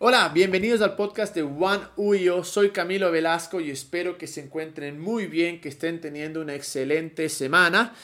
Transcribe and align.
Hola, 0.00 0.28
bienvenidos 0.32 0.80
al 0.80 0.94
podcast 0.94 1.34
de 1.34 1.42
One 1.42 1.82
Uyo. 1.96 2.44
Soy 2.44 2.70
Camilo 2.70 3.10
Velasco 3.10 3.60
y 3.60 3.72
espero 3.72 4.16
que 4.16 4.28
se 4.28 4.40
encuentren 4.40 5.00
muy 5.00 5.26
bien, 5.26 5.60
que 5.60 5.68
estén 5.68 6.00
teniendo 6.00 6.40
una 6.40 6.54
excelente 6.54 7.28
semana. 7.28 7.96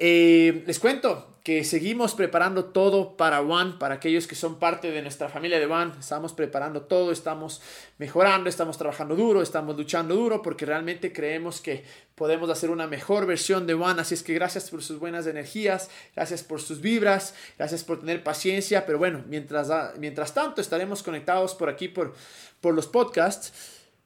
Eh, 0.00 0.62
les 0.64 0.78
cuento 0.78 1.40
que 1.42 1.64
seguimos 1.64 2.14
preparando 2.14 2.66
todo 2.66 3.16
para 3.16 3.40
One, 3.40 3.74
para 3.80 3.96
aquellos 3.96 4.28
que 4.28 4.36
son 4.36 4.60
parte 4.60 4.92
de 4.92 5.02
nuestra 5.02 5.28
familia 5.28 5.58
de 5.58 5.66
One. 5.66 5.92
Estamos 5.98 6.32
preparando 6.32 6.82
todo, 6.82 7.10
estamos 7.10 7.60
mejorando, 7.96 8.48
estamos 8.48 8.78
trabajando 8.78 9.16
duro, 9.16 9.42
estamos 9.42 9.76
luchando 9.76 10.14
duro 10.14 10.40
porque 10.40 10.66
realmente 10.66 11.12
creemos 11.12 11.60
que 11.60 11.84
podemos 12.14 12.48
hacer 12.48 12.70
una 12.70 12.86
mejor 12.86 13.26
versión 13.26 13.66
de 13.66 13.74
One. 13.74 14.00
Así 14.00 14.14
es 14.14 14.22
que 14.22 14.34
gracias 14.34 14.70
por 14.70 14.84
sus 14.84 15.00
buenas 15.00 15.26
energías, 15.26 15.90
gracias 16.14 16.44
por 16.44 16.60
sus 16.60 16.80
vibras, 16.80 17.34
gracias 17.56 17.82
por 17.82 17.98
tener 17.98 18.22
paciencia. 18.22 18.86
Pero 18.86 18.98
bueno, 18.98 19.24
mientras, 19.26 19.68
mientras 19.98 20.32
tanto 20.32 20.60
estaremos 20.60 21.02
conectados 21.02 21.56
por 21.56 21.68
aquí, 21.68 21.88
por, 21.88 22.14
por 22.60 22.72
los 22.72 22.86
podcasts. 22.86 23.52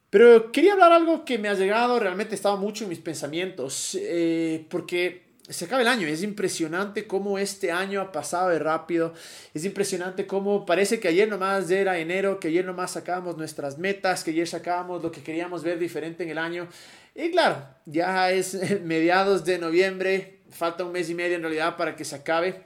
Pero 0.08 0.52
quería 0.52 0.72
hablar 0.72 0.92
algo 0.92 1.24
que 1.26 1.38
me 1.38 1.48
ha 1.48 1.54
llegado, 1.54 1.98
realmente 1.98 2.34
estaba 2.34 2.56
mucho 2.56 2.84
en 2.84 2.90
mis 2.90 3.00
pensamientos, 3.00 3.98
eh, 4.00 4.64
porque 4.70 5.31
se 5.48 5.64
acaba 5.64 5.82
el 5.82 5.88
año. 5.88 6.06
Es 6.06 6.22
impresionante 6.22 7.06
cómo 7.06 7.38
este 7.38 7.72
año 7.72 8.00
ha 8.00 8.12
pasado 8.12 8.50
de 8.50 8.58
rápido. 8.58 9.14
Es 9.54 9.64
impresionante 9.64 10.26
cómo 10.26 10.64
parece 10.64 11.00
que 11.00 11.08
ayer 11.08 11.28
nomás 11.28 11.70
era 11.70 11.98
enero, 11.98 12.38
que 12.38 12.48
ayer 12.48 12.64
nomás 12.64 12.92
sacábamos 12.92 13.36
nuestras 13.36 13.78
metas, 13.78 14.24
que 14.24 14.30
ayer 14.30 14.48
sacábamos 14.48 15.02
lo 15.02 15.10
que 15.10 15.22
queríamos 15.22 15.62
ver 15.62 15.78
diferente 15.78 16.22
en 16.22 16.30
el 16.30 16.38
año. 16.38 16.68
Y 17.14 17.30
claro, 17.30 17.66
ya 17.86 18.30
es 18.30 18.56
mediados 18.82 19.44
de 19.44 19.58
noviembre, 19.58 20.40
falta 20.50 20.84
un 20.84 20.92
mes 20.92 21.10
y 21.10 21.14
medio 21.14 21.36
en 21.36 21.42
realidad 21.42 21.76
para 21.76 21.96
que 21.96 22.04
se 22.04 22.16
acabe 22.16 22.62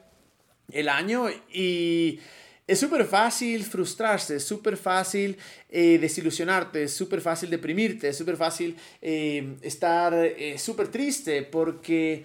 el 0.73 0.89
año 0.89 1.29
y 1.53 2.21
es 2.67 2.81
súper 2.81 3.05
fácil 3.05 3.65
frustrarse, 3.65 4.37
es 4.37 4.45
súper 4.45 4.77
fácil 4.77 5.37
eh, 5.71 5.99
desilusionarte, 6.01 6.83
es 6.83 6.93
súper 6.93 7.21
fácil 7.21 7.49
deprimirte, 7.49 8.09
es 8.09 8.17
súper 8.17 8.37
fácil 8.37 8.77
eh, 9.01 9.57
estar 9.63 10.13
eh, 10.15 10.59
súper 10.59 10.89
triste 10.89 11.43
porque 11.43 12.25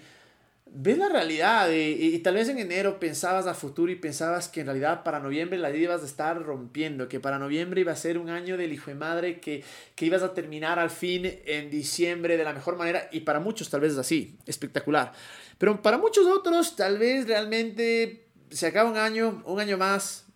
ves 0.74 0.96
la 0.96 1.08
realidad 1.08 1.70
y, 1.70 2.18
tal 2.20 2.34
vez 2.34 2.48
en 2.48 2.58
enero 2.58 2.98
pensabas 2.98 3.46
a 3.46 3.54
futuro 3.54 3.92
y 3.92 3.96
pensabas 3.96 4.48
que 4.48 4.60
en 4.60 4.66
realidad 4.66 5.02
para 5.02 5.20
noviembre 5.20 5.58
la 5.58 5.70
ibas 5.70 6.02
a 6.02 6.06
estar 6.06 6.42
rompiendo, 6.42 7.08
que 7.08 7.20
para 7.20 7.38
noviembre 7.38 7.82
iba 7.82 7.92
a 7.92 7.96
ser 7.96 8.16
un 8.16 8.30
año 8.30 8.56
del 8.56 8.72
hijo 8.72 8.90
de 8.90 8.94
madre, 8.94 9.38
que, 9.38 9.62
que 9.94 10.06
ibas 10.06 10.22
a 10.22 10.32
terminar 10.32 10.78
al 10.78 10.90
fin 10.90 11.30
en 11.44 11.70
diciembre 11.70 12.36
de 12.38 12.44
la 12.44 12.54
mejor 12.54 12.76
manera 12.76 13.08
y 13.12 13.20
para 13.20 13.38
muchos 13.38 13.68
tal 13.68 13.80
vez 13.80 13.92
es 13.92 13.98
así, 13.98 14.38
espectacular. 14.46 15.12
Pero 15.58 15.82
para 15.82 15.98
muchos 15.98 16.26
otros 16.26 16.74
tal 16.74 16.98
vez 16.98 17.26
realmente 17.26 18.28
se 18.50 18.66
acaba 18.66 18.90
un 18.90 18.96
año, 18.96 19.42
un 19.44 19.60
año 19.60 19.76
más, 19.76 20.26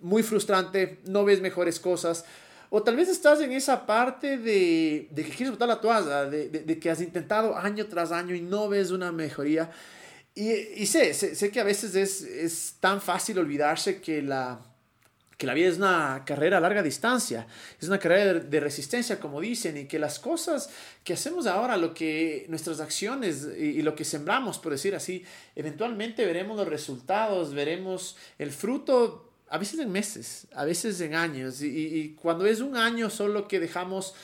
muy 0.00 0.22
frustrante, 0.22 1.00
no 1.06 1.24
ves 1.24 1.40
mejores 1.40 1.80
cosas. 1.80 2.24
O 2.70 2.82
tal 2.82 2.96
vez 2.96 3.08
estás 3.08 3.40
en 3.40 3.52
esa 3.52 3.86
parte 3.86 4.36
de, 4.36 5.08
de 5.10 5.24
que 5.24 5.30
quieres 5.30 5.52
botar 5.52 5.68
la 5.68 5.80
toalla, 5.80 6.26
de, 6.26 6.48
de, 6.48 6.78
que 6.78 6.90
has 6.90 7.00
intentado 7.00 7.56
año 7.56 7.86
tras 7.86 8.12
año 8.12 8.34
y 8.34 8.42
no 8.42 8.68
ves 8.68 8.90
una 8.90 9.10
mejoría. 9.10 9.70
Y, 10.34 10.52
y 10.52 10.86
sé, 10.86 11.14
sé, 11.14 11.34
sé, 11.34 11.50
que 11.50 11.60
a 11.60 11.64
veces 11.64 11.94
es, 11.94 12.22
es 12.22 12.74
tan 12.78 13.00
fácil 13.00 13.38
olvidarse 13.38 14.00
que 14.02 14.20
la, 14.20 14.60
que 15.38 15.46
la 15.46 15.54
vida 15.54 15.68
es 15.68 15.78
una 15.78 16.24
carrera 16.26 16.58
a 16.58 16.60
larga 16.60 16.82
distancia, 16.82 17.46
es 17.80 17.88
una 17.88 17.98
carrera 17.98 18.34
de, 18.34 18.40
de, 18.40 18.60
resistencia, 18.60 19.18
como 19.18 19.40
dicen, 19.40 19.78
y 19.78 19.86
que 19.86 19.98
las 19.98 20.18
cosas 20.18 20.68
que 21.02 21.14
hacemos 21.14 21.46
ahora, 21.46 21.78
lo 21.78 21.94
que 21.94 22.44
nuestras 22.50 22.80
acciones 22.80 23.48
y, 23.58 23.78
y, 23.78 23.82
lo 23.82 23.94
que 23.94 24.04
sembramos, 24.04 24.58
por 24.58 24.72
decir 24.72 24.94
así, 24.94 25.24
eventualmente 25.56 26.26
veremos 26.26 26.58
los 26.58 26.68
resultados, 26.68 27.54
veremos 27.54 28.16
el 28.38 28.52
fruto 28.52 29.28
a 29.50 29.58
veces 29.58 29.80
en 29.80 29.90
meses, 29.90 30.46
a 30.54 30.64
veces 30.64 31.00
en 31.00 31.14
años. 31.14 31.62
Y, 31.62 32.16
cuando 32.20 32.46
es 32.46 32.60
un 32.60 32.76
año 32.76 33.10
solo 33.10 33.48
que 33.48 33.60
dejamos 33.60 34.14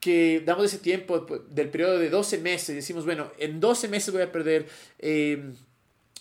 que 0.00 0.42
damos 0.44 0.64
ese 0.64 0.78
tiempo 0.78 1.24
pues, 1.26 1.42
del 1.48 1.70
periodo 1.70 1.98
de 1.98 2.10
12 2.10 2.38
meses, 2.38 2.74
decimos, 2.74 3.04
bueno, 3.04 3.30
en 3.38 3.60
12 3.60 3.86
meses 3.86 4.12
voy 4.12 4.22
a 4.22 4.32
perder 4.32 4.66
eh, 4.98 5.52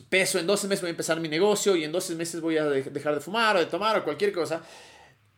peso, 0.08 0.38
en 0.38 0.46
12 0.46 0.68
meses 0.68 0.82
voy 0.82 0.90
a 0.90 0.92
empezar 0.92 1.20
mi 1.20 1.28
negocio 1.28 1.76
y 1.76 1.84
en 1.84 1.92
12 1.92 2.14
meses 2.14 2.42
voy 2.42 2.58
a 2.58 2.66
dejar 2.66 3.16
de 3.16 3.22
fumar 3.22 3.56
o 3.56 3.60
de 3.60 3.66
tomar 3.66 3.98
o 3.98 4.04
cualquier 4.04 4.32
cosa. 4.34 4.62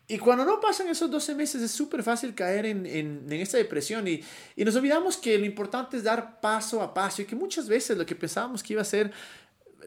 Y 0.06 0.18
cuando 0.18 0.44
no 0.44 0.60
pasan 0.60 0.90
esos 0.90 1.10
12 1.10 1.36
meses 1.36 1.62
es 1.62 1.72
súper 1.72 2.04
fácil 2.04 2.36
caer 2.36 2.66
en, 2.66 2.86
en, 2.86 3.26
en, 3.30 3.34
esta 3.40 3.58
depresión 3.58 4.06
y, 4.10 4.22
y 4.58 4.66
nos 4.66 4.76
olvidamos 4.76 5.16
que 5.16 5.38
lo 5.38 5.46
importante 5.46 5.96
es 5.96 6.04
dar 6.04 6.42
paso 6.42 6.82
a 6.82 6.94
paso 6.94 7.22
y 7.22 7.26
que 7.26 7.38
muchas 7.38 7.70
veces 7.70 7.98
lo 7.98 8.06
que 8.06 8.16
pensábamos 8.16 8.62
que 8.62 8.74
iba 8.74 8.82
a 8.82 8.86
ser 8.86 9.14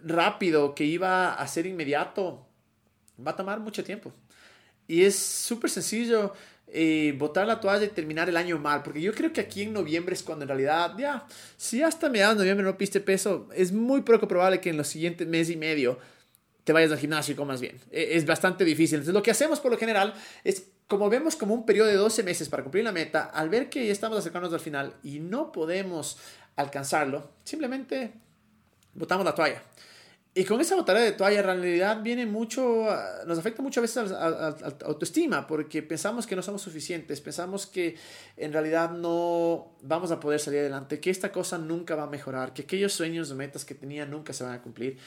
rápido, 0.02 0.74
que 0.74 0.84
iba 0.84 1.34
a 1.34 1.46
ser 1.46 1.66
inmediato, 1.66 2.45
va 3.24 3.32
a 3.32 3.36
tomar 3.36 3.60
mucho 3.60 3.82
tiempo. 3.84 4.12
Y 4.88 5.02
es 5.02 5.16
súper 5.16 5.70
sencillo 5.70 6.32
eh, 6.68 7.14
botar 7.16 7.46
la 7.46 7.60
toalla 7.60 7.84
y 7.84 7.88
terminar 7.88 8.28
el 8.28 8.36
año 8.36 8.58
mal, 8.58 8.82
porque 8.82 9.00
yo 9.00 9.14
creo 9.14 9.32
que 9.32 9.40
aquí 9.40 9.62
en 9.62 9.72
noviembre 9.72 10.14
es 10.14 10.22
cuando 10.22 10.44
en 10.44 10.48
realidad, 10.48 10.94
ya, 10.98 11.26
si 11.56 11.82
hasta 11.82 12.08
mediados 12.08 12.36
de 12.36 12.42
noviembre 12.42 12.66
no 12.66 12.76
piste 12.76 13.00
peso, 13.00 13.48
es 13.54 13.72
muy 13.72 14.02
poco 14.02 14.26
probable 14.26 14.60
que 14.60 14.70
en 14.70 14.76
los 14.76 14.88
siguientes 14.88 15.26
mes 15.26 15.48
y 15.48 15.56
medio 15.56 15.98
te 16.64 16.72
vayas 16.72 16.90
al 16.90 16.98
gimnasio 16.98 17.32
y 17.32 17.36
comas 17.36 17.60
bien. 17.60 17.80
E, 17.92 18.16
es 18.16 18.26
bastante 18.26 18.64
difícil. 18.64 18.96
Entonces, 18.96 19.14
lo 19.14 19.22
que 19.22 19.30
hacemos 19.30 19.60
por 19.60 19.70
lo 19.70 19.78
general 19.78 20.14
es, 20.42 20.66
como 20.88 21.08
vemos 21.08 21.36
como 21.36 21.54
un 21.54 21.64
periodo 21.64 21.86
de 21.88 21.94
12 21.94 22.24
meses 22.24 22.48
para 22.48 22.64
cumplir 22.64 22.82
la 22.82 22.90
meta, 22.90 23.26
al 23.26 23.48
ver 23.48 23.70
que 23.70 23.86
ya 23.86 23.92
estamos 23.92 24.18
acercándonos 24.18 24.52
al 24.52 24.60
final 24.60 24.94
y 25.04 25.20
no 25.20 25.52
podemos 25.52 26.18
alcanzarlo, 26.56 27.30
simplemente 27.44 28.12
botamos 28.94 29.24
la 29.24 29.34
toalla. 29.34 29.62
Y 30.38 30.44
con 30.44 30.60
esa 30.60 30.76
botella 30.76 31.00
de 31.00 31.12
toalla, 31.12 31.38
en 31.38 31.46
realidad 31.46 32.02
viene 32.02 32.26
mucho, 32.26 32.90
ah, 32.90 33.22
nos 33.26 33.38
afecta 33.38 33.62
muchas 33.62 33.80
veces 33.80 34.12
a, 34.12 34.28
la 34.28 34.56
autoestima, 34.84 35.46
porque 35.46 35.82
pensamos 35.82 36.26
que 36.26 36.36
no 36.36 36.42
somos 36.42 36.60
suficientes, 36.60 37.22
pensamos 37.22 37.66
que 37.66 37.96
en 38.36 38.52
realidad 38.52 38.90
no 38.90 39.72
vamos 39.80 40.10
a 40.10 40.20
poder 40.20 40.38
salir 40.38 40.60
adelante, 40.60 41.00
que 41.00 41.08
esta 41.08 41.32
cosa 41.32 41.56
nunca 41.56 41.94
va 41.96 42.02
a 42.02 42.06
mejorar, 42.06 42.52
que 42.52 42.62
aquellos 42.62 42.92
sueños 42.92 43.30
o 43.30 43.34
metas 43.34 43.64
que 43.64 43.74
tenía 43.74 44.04
nunca 44.04 44.34
se 44.34 44.44
van 44.44 44.52
a 44.52 44.60
cumplir. 44.60 44.98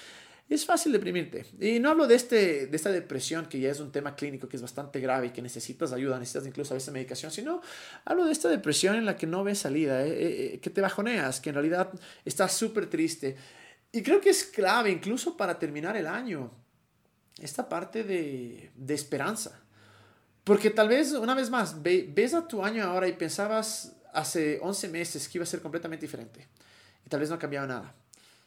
Es 0.49 0.65
fácil 0.65 0.91
deprimirte. 0.91 1.45
Y 1.59 1.79
no 1.79 1.91
hablo 1.91 2.07
de, 2.07 2.15
este, 2.15 2.65
de 2.65 2.75
esta 2.75 2.91
depresión, 2.91 3.45
que 3.45 3.59
ya 3.59 3.69
es 3.69 3.79
un 3.79 3.91
tema 3.91 4.15
clínico 4.15 4.49
que 4.49 4.55
es 4.55 4.63
bastante 4.63 4.99
grave 4.99 5.27
y 5.27 5.29
que 5.29 5.43
necesitas 5.43 5.93
ayuda, 5.93 6.17
necesitas 6.17 6.47
incluso 6.47 6.73
a 6.73 6.77
veces 6.77 6.91
medicación, 6.91 7.31
sino 7.31 7.61
hablo 8.03 8.25
de 8.25 8.31
esta 8.31 8.49
depresión 8.49 8.95
en 8.95 9.05
la 9.05 9.15
que 9.15 9.27
no 9.27 9.43
ves 9.43 9.59
salida, 9.59 10.03
eh, 10.03 10.09
eh, 10.09 10.53
eh, 10.55 10.59
que 10.59 10.71
te 10.71 10.81
bajoneas, 10.81 11.39
que 11.39 11.49
en 11.49 11.53
realidad 11.53 11.91
estás 12.25 12.53
súper 12.53 12.87
triste 12.89 13.35
y 13.91 14.03
creo 14.03 14.21
que 14.21 14.29
es 14.29 14.43
clave 14.43 14.91
incluso 14.91 15.35
para 15.35 15.57
terminar 15.57 15.97
el 15.97 16.07
año, 16.07 16.51
esta 17.39 17.67
parte 17.67 18.03
de, 18.03 18.71
de 18.75 18.93
esperanza. 18.93 19.59
Porque 20.43 20.69
tal 20.69 20.87
vez, 20.87 21.11
una 21.11 21.35
vez 21.35 21.49
más, 21.49 21.81
ves 21.81 22.33
a 22.33 22.47
tu 22.47 22.63
año 22.63 22.83
ahora 22.83 23.07
y 23.07 23.13
pensabas 23.13 23.93
hace 24.13 24.59
11 24.61 24.89
meses 24.89 25.27
que 25.27 25.37
iba 25.37 25.43
a 25.43 25.47
ser 25.47 25.61
completamente 25.61 26.05
diferente. 26.05 26.47
Y 27.05 27.09
tal 27.09 27.19
vez 27.19 27.29
no 27.29 27.35
ha 27.35 27.39
cambiado 27.39 27.67
nada. 27.67 27.93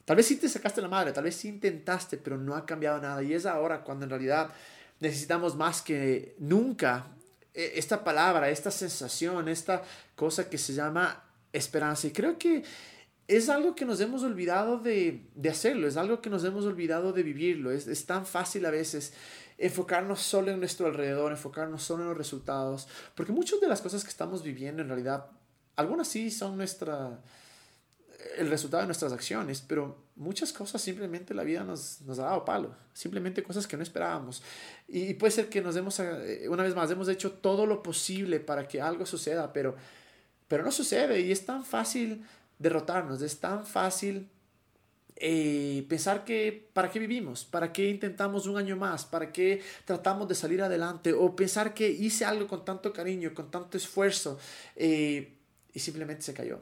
Tal 0.05 0.17
vez 0.17 0.27
sí 0.27 0.37
te 0.37 0.49
sacaste 0.49 0.83
la 0.83 0.89
madre, 0.89 1.13
tal 1.13 1.25
vez 1.25 1.37
sí 1.37 1.49
intentaste, 1.49 2.17
pero 2.17 2.37
no 2.37 2.57
ha 2.57 2.67
cambiado 2.67 3.01
nada. 3.01 3.23
Y 3.23 3.35
es 3.35 3.47
ahora 3.47 3.85
cuando 3.85 4.05
en 4.05 4.11
realidad 4.11 4.51
necesitamos 4.99 5.55
más 5.55 5.81
que 5.81 6.35
nunca 6.39 7.07
eh, 7.55 7.75
esta 7.77 8.03
palabra, 8.03 8.51
esta 8.51 8.71
sensación, 8.71 9.49
esta 9.49 9.83
cosa 10.17 10.51
que 10.51 10.59
se 10.59 10.75
llama 10.75 11.23
esperanza. 11.53 12.09
Y 12.09 12.11
creo 12.11 12.37
que 12.37 12.65
es 13.37 13.49
algo 13.49 13.75
que 13.75 13.85
nos 13.85 14.01
hemos 14.01 14.23
olvidado 14.23 14.79
de, 14.79 15.27
de 15.35 15.49
hacerlo, 15.49 15.89
es 15.89 15.97
algo 15.97 16.21
que 16.21 16.31
nos 16.31 16.45
hemos 16.45 16.65
olvidado 16.65 17.13
de 17.13 17.23
vivirlo. 17.23 17.71
Es, 17.71 17.87
es, 17.87 18.05
tan 18.07 18.27
fácil 18.27 18.67
a 18.67 18.71
veces 18.71 19.13
enfocarnos 19.59 20.21
solo 20.21 20.51
en 20.51 20.59
nuestro 20.59 20.87
alrededor, 20.87 21.33
enfocarnos 21.33 21.83
solo 21.83 22.03
en 22.03 22.09
los 22.09 22.19
resultados, 22.19 22.89
porque 23.15 23.33
muchas 23.33 23.61
de 23.61 23.69
las 23.69 23.81
cosas 23.81 24.03
que 24.03 24.11
estamos 24.11 24.43
viviendo 24.43 24.83
en 24.83 24.89
realidad, 24.89 25.27
algunas 25.77 26.09
sí 26.09 26.31
son 26.31 26.57
nuestra, 26.57 27.21
el 28.37 28.49
resultado 28.51 28.83
de 28.83 28.87
nuestras 28.87 29.13
acciones, 29.13 29.63
pero 29.67 29.97
muchas 30.17 30.53
cosas 30.53 30.81
simplemente 30.83 31.35
la 31.35 31.45
vida 31.45 31.65
nos, 31.65 32.01
nos 32.03 32.19
ha 32.19 32.25
dado 32.25 32.45
palo, 32.45 32.75
simplemente 32.93 33.43
cosas 33.43 33.67
que 33.67 33.77
no 33.77 33.83
esperábamos. 33.83 34.43
Y, 34.89 35.05
y 35.05 35.15
puede 35.15 35.31
ser 35.31 35.49
que 35.49 35.61
nos 35.61 35.77
hemos, 35.77 35.99
eh, 36.01 36.47
una 36.49 36.63
vez 36.63 36.75
más, 36.75 36.91
hemos 36.91 37.09
hecho 37.09 37.33
todo 37.33 37.67
lo 37.67 37.83
posible 37.83 38.41
para 38.41 38.67
que 38.67 38.81
algo 38.81 39.07
suceda, 39.07 39.53
pero, 39.53 39.77
pero 40.49 40.65
no 40.65 40.73
sucede 40.73 41.21
y 41.21 41.33
es 41.33 41.47
tan 41.47 41.65
fácil 41.65 42.25
derrotarnos, 42.63 43.21
es 43.23 43.39
tan 43.39 43.67
fácil 43.67 44.29
eh, 45.17 45.85
pensar 45.89 46.25
que 46.25 46.69
para 46.73 46.91
qué 46.91 46.99
vivimos, 46.99 47.45
para 47.45 47.73
qué 47.73 47.89
intentamos 47.89 48.47
un 48.47 48.57
año 48.57 48.77
más, 48.77 49.05
para 49.05 49.31
qué 49.31 49.63
tratamos 49.85 50.27
de 50.29 50.35
salir 50.35 50.63
adelante 50.63 51.13
o 51.13 51.37
pensar 51.37 51.75
que 51.75 51.89
hice 51.89 52.25
algo 52.25 52.49
con 52.49 52.65
tanto 52.65 52.93
cariño, 52.93 53.33
con 53.35 53.51
tanto 53.51 53.77
esfuerzo 53.77 54.39
eh, 54.75 55.35
y 55.73 55.79
simplemente 55.79 56.23
se 56.23 56.35
cayó. 56.35 56.59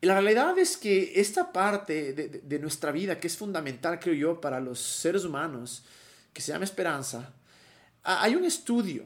Y 0.00 0.06
la 0.06 0.14
realidad 0.14 0.58
es 0.58 0.76
que 0.76 1.20
esta 1.20 1.52
parte 1.52 2.12
de, 2.12 2.28
de, 2.28 2.58
nuestra 2.58 2.90
vida, 2.90 3.20
que 3.20 3.28
es 3.28 3.36
fundamental, 3.36 4.00
creo 4.00 4.14
yo, 4.14 4.40
para 4.40 4.58
los 4.58 4.80
seres 4.80 5.24
humanos, 5.24 5.84
que 6.32 6.42
se 6.42 6.50
llama 6.50 6.64
esperanza, 6.64 7.32
hay 8.02 8.34
un 8.34 8.44
estudio 8.44 9.04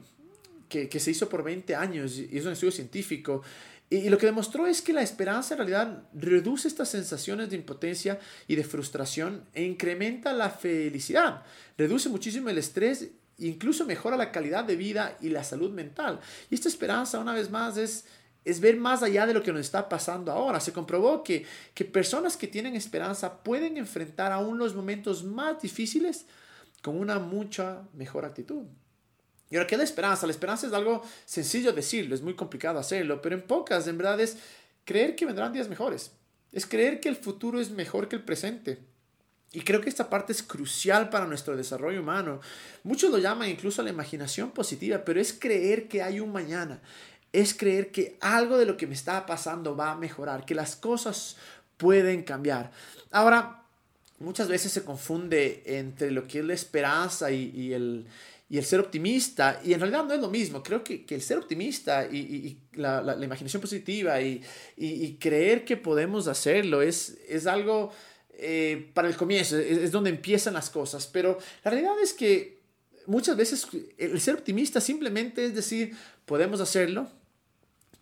que, 0.68 0.88
que 0.88 1.00
se 1.00 1.10
hizo 1.10 1.28
por 1.28 1.42
20 1.42 1.74
años 1.74 2.16
y 2.16 2.38
es 2.38 2.46
un 2.46 2.52
estudio 2.52 2.72
científico 2.72 3.42
y, 3.88 4.08
lo 4.08 4.18
que 4.18 4.26
demostró 4.26 4.66
es 4.66 4.82
que 4.82 4.92
la 4.92 5.02
esperanza 5.02 5.54
en 5.54 5.58
realidad 5.58 6.02
reduce 6.12 6.66
estas 6.66 6.88
sensaciones 6.88 7.50
de 7.50 7.56
impotencia 7.56 8.18
y 8.48 8.56
de 8.56 8.64
frustración 8.64 9.44
e 9.52 9.62
incrementa 9.62 10.32
la 10.32 10.50
felicidad. 10.50 11.42
Reduce 11.78 12.08
muchísimo 12.08 12.48
el 12.48 12.58
estrés 12.58 13.10
incluso 13.38 13.84
mejora 13.84 14.16
la 14.16 14.32
calidad 14.32 14.64
de 14.64 14.76
vida 14.76 15.16
y 15.20 15.28
la 15.28 15.44
salud 15.44 15.70
mental. 15.70 16.20
Y 16.50 16.54
esta 16.54 16.68
esperanza, 16.68 17.18
una 17.18 17.34
vez 17.34 17.50
más, 17.50 17.76
es, 17.76 18.06
es 18.44 18.60
ver 18.60 18.76
más 18.76 19.02
allá 19.02 19.26
de 19.26 19.34
lo 19.34 19.42
que 19.42 19.52
nos 19.52 19.60
está 19.60 19.88
pasando 19.88 20.32
ahora. 20.32 20.60
Se 20.60 20.72
comprobó 20.72 21.22
que, 21.22 21.44
que 21.74 21.84
personas 21.84 22.36
que 22.36 22.48
tienen 22.48 22.74
esperanza 22.74 23.42
pueden 23.42 23.76
enfrentar 23.76 24.32
aún 24.32 24.58
los 24.58 24.74
momentos 24.74 25.24
más 25.24 25.60
difíciles 25.60 26.26
con 26.82 26.98
una 26.98 27.18
mucha 27.18 27.82
mejor 27.94 28.24
actitud. 28.24 28.64
Y 29.50 29.56
ahora, 29.56 29.66
¿qué 29.66 29.74
es 29.76 29.78
la 29.78 29.84
esperanza? 29.84 30.26
La 30.26 30.32
esperanza 30.32 30.66
es 30.66 30.72
algo 30.72 31.02
sencillo 31.24 31.72
decirlo, 31.72 32.14
es 32.14 32.22
muy 32.22 32.34
complicado 32.34 32.78
hacerlo, 32.78 33.22
pero 33.22 33.36
en 33.36 33.42
pocas, 33.42 33.86
en 33.86 33.98
verdad, 33.98 34.20
es 34.20 34.38
creer 34.84 35.14
que 35.14 35.26
vendrán 35.26 35.52
días 35.52 35.68
mejores. 35.68 36.12
Es 36.52 36.66
creer 36.66 37.00
que 37.00 37.08
el 37.08 37.16
futuro 37.16 37.60
es 37.60 37.70
mejor 37.70 38.08
que 38.08 38.16
el 38.16 38.24
presente. 38.24 38.78
Y 39.52 39.60
creo 39.60 39.80
que 39.80 39.88
esta 39.88 40.10
parte 40.10 40.32
es 40.32 40.42
crucial 40.42 41.08
para 41.08 41.26
nuestro 41.26 41.56
desarrollo 41.56 42.00
humano. 42.00 42.40
Muchos 42.82 43.10
lo 43.10 43.18
llaman 43.18 43.48
incluso 43.48 43.82
la 43.82 43.90
imaginación 43.90 44.50
positiva, 44.50 45.04
pero 45.04 45.20
es 45.20 45.32
creer 45.32 45.88
que 45.88 46.02
hay 46.02 46.20
un 46.20 46.32
mañana. 46.32 46.80
Es 47.32 47.54
creer 47.54 47.90
que 47.90 48.18
algo 48.20 48.58
de 48.58 48.66
lo 48.66 48.76
que 48.76 48.86
me 48.86 48.94
está 48.94 49.26
pasando 49.26 49.76
va 49.76 49.92
a 49.92 49.96
mejorar, 49.96 50.44
que 50.44 50.54
las 50.54 50.76
cosas 50.76 51.36
pueden 51.76 52.22
cambiar. 52.22 52.70
Ahora, 53.10 53.62
muchas 54.18 54.48
veces 54.48 54.72
se 54.72 54.84
confunde 54.84 55.62
entre 55.66 56.10
lo 56.10 56.26
que 56.26 56.40
es 56.40 56.44
la 56.44 56.54
esperanza 56.54 57.30
y, 57.30 57.72
el, 57.72 58.06
y 58.48 58.58
el 58.58 58.64
ser 58.64 58.78
optimista, 58.78 59.60
y 59.64 59.72
en 59.72 59.80
realidad 59.80 60.04
no 60.04 60.14
es 60.14 60.20
lo 60.20 60.30
mismo. 60.30 60.62
Creo 60.62 60.84
que, 60.84 61.04
que 61.04 61.16
el 61.16 61.22
ser 61.22 61.38
optimista 61.38 62.06
y, 62.06 62.58
la, 62.74 63.02
la, 63.02 63.24
imaginación 63.24 63.60
positiva 63.60 64.20
y, 64.20 64.42
creer 65.18 65.64
que 65.64 65.76
podemos 65.76 66.28
hacerlo 66.28 66.82
es, 66.82 67.18
es 67.28 67.46
algo 67.46 67.92
eh, 68.38 68.90
para 68.94 69.08
el 69.08 69.16
comienzo, 69.16 69.58
es, 69.58 69.90
donde 69.90 70.10
empiezan 70.10 70.54
las 70.54 70.70
cosas, 70.70 71.06
pero 71.06 71.38
la 71.64 71.70
realidad 71.70 71.98
es 72.00 72.12
que 72.12 72.60
muchas 73.06 73.36
veces 73.36 73.66
el 73.98 74.20
ser 74.20 74.34
optimista 74.34 74.80
simplemente 74.80 75.44
es 75.44 75.54
decir, 75.54 75.96
podemos 76.24 76.60
hacerlo, 76.60 77.08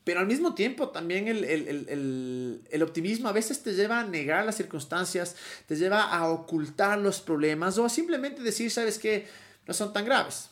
pero 0.02 0.20
al 0.20 0.26
mismo 0.26 0.54
tiempo 0.54 0.90
también 0.90 1.28
el, 1.28 1.44
el, 1.44 1.68
el, 1.88 2.60
el, 2.70 2.82
optimismo 2.82 3.28
a 3.28 3.32
veces 3.32 3.62
te 3.62 3.72
lleva 3.72 4.00
a 4.00 4.04
negar 4.04 4.44
las 4.44 4.56
circunstancias, 4.56 5.36
te 5.66 5.76
lleva 5.76 6.02
a 6.02 6.28
ocultar 6.28 6.98
los 6.98 7.20
problemas 7.20 7.78
o 7.78 7.86
a 7.86 7.88
simplemente 7.88 8.42
decir, 8.42 8.70
sabes 8.70 8.98
que 8.98 9.26
no 9.66 9.74
son 9.74 9.92
tan 9.92 10.04
graves. 10.04 10.50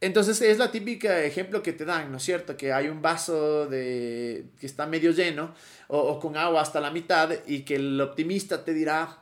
Entonces 0.00 0.40
es 0.40 0.58
la 0.58 0.70
típica 0.70 1.22
ejemplo 1.22 1.62
que 1.62 1.74
te 1.74 1.84
dan, 1.84 2.10
¿no 2.10 2.16
es 2.16 2.22
cierto? 2.22 2.56
Que 2.56 2.72
hay 2.72 2.88
un 2.88 3.02
vaso 3.02 3.66
de, 3.66 4.46
que 4.58 4.66
está 4.66 4.86
medio 4.86 5.10
lleno 5.10 5.54
o, 5.88 6.18
con 6.18 6.36
agua 6.36 6.62
hasta 6.62 6.80
la 6.80 6.90
mitad 6.90 7.30
y 7.46 7.60
que 7.60 7.76
el 7.76 8.00
optimista 8.00 8.64
te 8.64 8.72
dirá, 8.72 9.18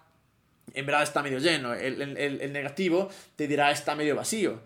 en 0.73 0.87
verdad 0.87 1.03
está 1.03 1.23
medio 1.23 1.41
lleno, 1.41 1.75
el, 1.75 2.01
el, 2.01 2.41
el 2.41 2.53
negativo 2.53 3.09
te 3.35 3.49
dirá, 3.49 3.73
está 3.73 3.97
medio 3.97 4.15
vacío. 4.15 4.61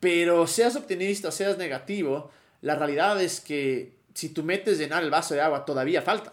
Pero 0.00 0.46
seas 0.46 0.76
optimista 0.76 1.28
o 1.28 1.32
seas 1.32 1.58
negativo, 1.58 2.30
la 2.62 2.76
realidad 2.76 3.20
es 3.20 3.40
que 3.40 3.98
si 4.14 4.30
tú 4.30 4.42
metes 4.42 4.78
llenar 4.78 5.02
el 5.02 5.10
vaso 5.10 5.34
de 5.34 5.42
agua, 5.42 5.64
todavía 5.64 6.00
falta. 6.00 6.32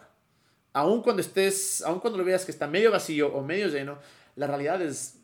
Aun 0.72 1.01
cuando 1.01 1.22
estés, 1.22 1.81
aun 1.81 2.00
cuando 2.00 2.18
lo 2.18 2.24
veas 2.24 2.46
que 2.46 2.51
está 2.51 2.68
medio 2.68 2.92
vacío 2.92 3.34
o 3.34 3.42
medio 3.42 3.68
lleno, 3.68 4.00
la 4.36 4.48
realidad 4.48 4.81
es 4.81 5.18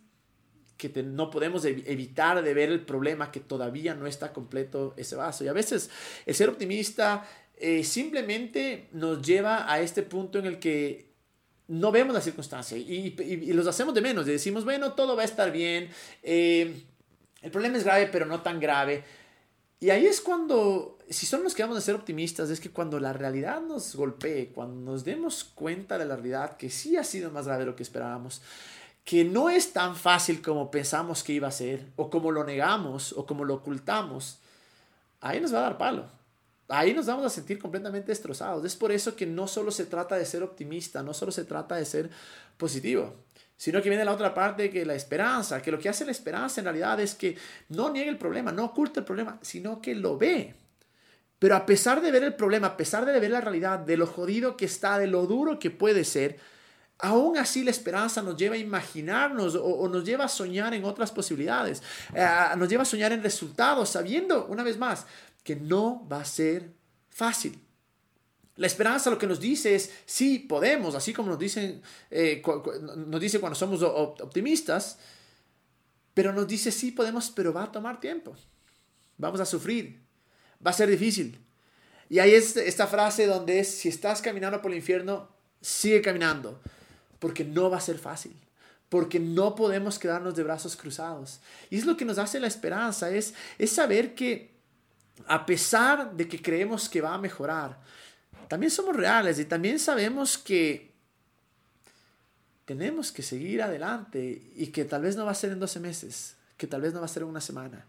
que 0.90 1.04
no 1.04 1.30
podemos 1.30 1.64
evitar 1.66 2.42
de 2.42 2.54
ver 2.54 2.70
el 2.70 2.82
problema 2.82 3.32
que 3.32 3.40
todavía 3.40 3.94
no 3.94 4.08
está 4.08 4.34
completo 4.34 4.94
ese 4.98 5.16
vaso. 5.16 5.44
Y 5.44 5.48
a 5.48 5.54
veces 5.54 5.90
el 6.26 6.34
ser 6.34 6.50
optimista 6.50 7.26
eh, 7.58 7.84
simplemente 7.84 8.88
nos 8.94 9.22
lleva 9.22 9.72
a 9.72 9.82
este 9.82 10.02
punto 10.02 10.40
en 10.40 10.48
el 10.48 10.58
que 10.58 11.12
no 11.68 11.92
vemos 11.92 12.14
la 12.14 12.22
circunstancia 12.22 12.78
y, 12.78 13.16
y, 13.18 13.54
los 13.54 13.68
hacemos 13.68 13.94
de 13.94 14.02
menos. 14.02 14.28
Y 14.28 14.32
decimos, 14.32 14.66
bueno, 14.66 14.94
todo 14.94 15.16
va 15.16 15.22
a 15.22 15.26
estar 15.26 15.52
bien, 15.52 15.90
eh, 16.24 16.84
el 17.42 17.52
problema 17.52 17.78
es 17.78 17.84
grave, 17.84 18.10
pero 18.12 18.26
no 18.26 18.42
tan 18.42 18.60
grave. 18.60 19.04
Y 19.80 19.90
ahí 19.90 20.06
es 20.06 20.22
cuando, 20.22 21.00
si 21.10 21.26
solo 21.26 21.44
nos 21.44 21.56
quedamos 21.56 21.76
de 21.76 21.82
ser 21.82 21.96
optimistas, 21.96 22.50
es 22.50 22.60
que 22.60 22.70
cuando 22.70 23.00
la 23.00 23.14
realidad 23.14 23.62
nos 23.62 23.96
golpee, 23.96 24.50
cuando 24.54 24.92
nos 24.92 25.04
demos 25.04 25.44
cuenta 25.44 25.98
de 25.98 26.06
la 26.06 26.16
realidad, 26.16 26.58
que 26.58 26.70
sí 26.70 26.98
ha 26.98 27.04
sido 27.04 27.32
más 27.32 27.46
grave 27.46 27.62
de 27.62 27.66
lo 27.72 27.76
que 27.76 27.84
esperábamos, 27.84 28.42
que 29.04 29.24
no 29.24 29.50
es 29.50 29.74
tan 29.74 29.96
fácil 29.96 30.42
como 30.42 30.72
pensamos 30.72 31.24
que 31.24 31.34
iba 31.34 31.48
a 31.48 31.52
ser, 31.52 31.88
o 31.96 32.10
como 32.10 32.32
lo 32.32 32.44
negamos, 32.44 33.14
o 33.14 33.26
como 33.26 33.44
lo 33.44 33.56
ocultamos, 33.56 34.40
ahí 35.20 35.40
nos 35.40 35.54
va 35.54 35.60
a 35.60 35.64
dar 35.64 35.78
palo. 35.78 36.06
Ahí 36.68 36.94
nos 36.94 37.06
vamos 37.06 37.26
a 37.26 37.30
sentir 37.30 37.60
completamente 37.60 38.08
destrozados. 38.08 38.64
Es 38.64 38.76
por 38.76 38.92
eso 38.92 39.16
que 39.16 39.26
no 39.26 39.48
solo 39.48 39.72
se 39.72 39.86
trata 39.86 40.16
de 40.16 40.26
ser 40.26 40.42
optimista, 40.42 41.04
no 41.04 41.14
solo 41.14 41.32
se 41.32 41.44
trata 41.44 41.76
de 41.76 41.86
ser 41.86 42.10
positivo 42.58 43.14
sino 43.62 43.80
que 43.80 43.90
viene 43.90 44.04
la 44.04 44.14
otra 44.14 44.34
parte 44.34 44.72
que 44.72 44.84
la 44.88 44.96
esperanza, 44.96 45.62
que 45.62 45.70
lo 45.70 45.78
que 45.78 45.88
hace 45.88 46.04
la 46.04 46.10
esperanza 46.10 46.60
en 46.60 46.66
realidad 46.66 47.00
es 47.00 47.14
que 47.14 47.38
no 47.70 47.92
niega 47.92 48.10
el 48.10 48.18
problema, 48.18 48.52
no 48.52 48.66
oculta 48.66 49.02
el 49.02 49.06
problema, 49.06 49.38
sino 49.44 49.80
que 49.80 49.94
lo 49.94 50.18
ve. 50.18 50.56
Pero 51.38 51.56
a 51.56 51.64
pesar 51.64 52.02
de 52.02 52.10
ver 52.10 52.24
el 52.24 52.34
problema, 52.34 52.70
a 52.70 52.76
pesar 52.76 53.06
de 53.06 53.20
ver 53.20 53.30
la 53.30 53.40
realidad, 53.40 53.78
de 53.78 53.98
lo 53.98 54.08
jodido 54.08 54.58
que 54.58 54.66
está, 54.66 54.98
de 54.98 55.06
lo 55.06 55.28
duro 55.28 55.60
que 55.60 55.70
puede 55.70 56.06
ser, 56.06 56.40
aún 57.02 57.38
así 57.38 57.64
la 57.64 57.72
esperanza 57.72 58.22
nos 58.22 58.38
lleva 58.38 58.56
a 58.56 58.60
imaginarnos 58.60 59.56
o, 59.56 59.88
nos 59.90 60.06
lleva 60.06 60.26
a 60.26 60.30
soñar 60.30 60.74
en 60.74 60.86
otras 60.86 61.12
posibilidades, 61.12 61.82
eh, 62.14 62.28
nos 62.58 62.70
lleva 62.70 62.84
a 62.84 62.86
soñar 62.86 63.12
en 63.12 63.24
resultados, 63.24 63.90
sabiendo, 63.90 64.46
una 64.46 64.64
vez 64.64 64.78
más, 64.78 65.06
que 65.44 65.56
no 65.56 66.08
va 66.12 66.22
a 66.22 66.26
ser 66.26 66.72
fácil. 67.10 67.60
La 68.58 68.68
esperanza 68.68 69.10
lo 69.10 69.18
que 69.18 69.28
nos 69.28 69.40
dice 69.40 69.74
es, 69.74 69.92
sí, 70.06 70.40
podemos, 70.40 70.94
así 70.94 71.14
como 71.14 71.30
nos, 71.30 71.40
dicen, 71.40 71.82
eh, 72.12 72.44
nos 73.08 73.20
dice 73.20 73.40
cuando 73.40 73.56
somos 73.56 73.82
optimistas, 73.82 75.00
pero 76.14 76.34
nos 76.34 76.48
dice, 76.48 76.72
sí, 76.72 76.92
podemos, 76.92 77.32
pero 77.32 77.54
va 77.54 77.64
a 77.64 77.72
tomar 77.72 78.00
tiempo. 78.00 78.36
Vamos 79.18 79.40
a 79.40 79.46
sufrir. 79.46 80.02
Va 80.66 80.72
a 80.72 80.74
ser 80.74 80.90
difícil. 80.90 81.40
Y 82.10 82.20
ahí 82.20 82.34
es 82.34 82.58
esta 82.58 82.88
frase 82.88 83.26
donde 83.26 83.60
es, 83.60 83.70
si 83.70 83.88
estás 83.88 84.22
caminando 84.22 84.62
por 84.62 84.72
el 84.72 84.78
infierno, 84.78 85.30
sigue 85.62 86.02
caminando, 86.02 86.60
porque 87.22 87.46
no 87.46 87.70
va 87.70 87.78
a 87.78 87.82
ser 87.82 88.00
fácil, 88.00 88.36
porque 88.90 89.20
no 89.20 89.54
podemos 89.54 90.00
quedarnos 90.00 90.36
de 90.36 90.42
brazos 90.42 90.76
cruzados. 90.76 91.40
Y 91.70 91.78
es 91.78 91.86
lo 91.86 91.96
que 91.96 92.04
nos 92.04 92.18
hace 92.18 92.40
la 92.40 92.48
esperanza, 92.48 93.12
es, 93.12 93.36
es 93.60 93.72
saber 93.72 94.16
que 94.16 94.50
a 95.28 95.46
pesar 95.46 96.14
de 96.14 96.28
que 96.28 96.42
creemos 96.42 96.90
que 96.90 97.00
va 97.00 97.14
a 97.14 97.20
mejorar, 97.20 97.80
también 98.48 98.72
somos 98.72 98.96
reales 98.96 99.38
y 99.38 99.46
también 99.46 99.78
sabemos 99.78 100.36
que 100.36 100.92
tenemos 102.66 103.12
que 103.12 103.22
seguir 103.22 103.62
adelante 103.62 104.52
y 104.56 104.68
que 104.68 104.84
tal 104.84 105.04
vez 105.04 105.16
no 105.16 105.26
va 105.26 105.32
a 105.32 105.36
ser 105.36 105.52
en 105.52 105.60
12 105.60 105.80
meses, 105.80 106.36
que 106.58 106.66
tal 106.66 106.82
vez 106.82 106.92
no 106.92 107.02
va 107.02 107.06
a 107.06 107.10
ser 107.10 107.22
en 107.22 107.30
una 107.30 107.40
semana, 107.40 107.86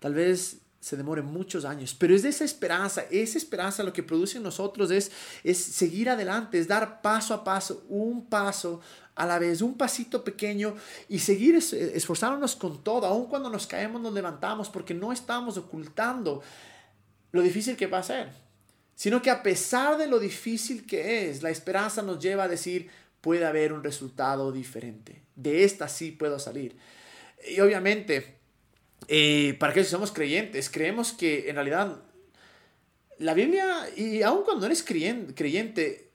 tal 0.00 0.14
vez 0.14 0.58
se 0.84 0.98
demore 0.98 1.22
muchos 1.22 1.64
años, 1.64 1.96
pero 1.98 2.14
es 2.14 2.22
de 2.22 2.28
esa 2.28 2.44
esperanza, 2.44 3.04
esa 3.10 3.38
esperanza 3.38 3.82
lo 3.82 3.94
que 3.94 4.02
produce 4.02 4.36
en 4.36 4.42
nosotros 4.42 4.90
es, 4.90 5.10
es 5.42 5.56
seguir 5.56 6.10
adelante, 6.10 6.58
es 6.58 6.68
dar 6.68 7.00
paso 7.00 7.32
a 7.32 7.42
paso, 7.42 7.86
un 7.88 8.26
paso 8.26 8.82
a 9.14 9.24
la 9.24 9.38
vez, 9.38 9.62
un 9.62 9.78
pasito 9.78 10.22
pequeño 10.22 10.74
y 11.08 11.20
seguir 11.20 11.54
esforzándonos 11.54 12.54
con 12.54 12.84
todo, 12.84 13.06
aun 13.06 13.28
cuando 13.28 13.48
nos 13.48 13.66
caemos 13.66 14.02
nos 14.02 14.12
levantamos 14.12 14.68
porque 14.68 14.92
no 14.92 15.10
estamos 15.10 15.56
ocultando 15.56 16.42
lo 17.32 17.40
difícil 17.40 17.76
que 17.76 17.86
va 17.86 18.00
a 18.00 18.02
ser 18.02 18.44
sino 18.94 19.22
que 19.22 19.30
a 19.30 19.42
pesar 19.42 19.96
de 19.98 20.06
lo 20.06 20.18
difícil 20.18 20.86
que 20.86 21.28
es, 21.28 21.42
la 21.42 21.50
esperanza 21.50 22.02
nos 22.02 22.20
lleva 22.20 22.44
a 22.44 22.48
decir, 22.48 22.90
puede 23.20 23.44
haber 23.44 23.72
un 23.72 23.82
resultado 23.82 24.52
diferente. 24.52 25.22
De 25.34 25.64
esta 25.64 25.88
sí 25.88 26.12
puedo 26.12 26.38
salir. 26.38 26.76
Y 27.48 27.58
obviamente, 27.60 28.38
eh, 29.08 29.56
para 29.58 29.72
que 29.72 29.84
somos 29.84 30.12
creyentes, 30.12 30.70
creemos 30.70 31.12
que 31.12 31.48
en 31.48 31.56
realidad 31.56 32.02
la 33.18 33.34
Biblia, 33.34 33.88
y 33.96 34.22
aun 34.22 34.44
cuando 34.44 34.66
eres 34.66 34.82
creyente, 34.82 36.10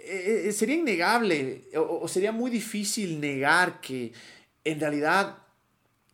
eh, 0.00 0.44
eh, 0.46 0.52
sería 0.52 0.76
innegable 0.76 1.68
o 1.76 2.08
sería 2.08 2.32
muy 2.32 2.50
difícil 2.50 3.20
negar 3.20 3.80
que 3.80 4.12
en 4.64 4.80
realidad 4.80 5.38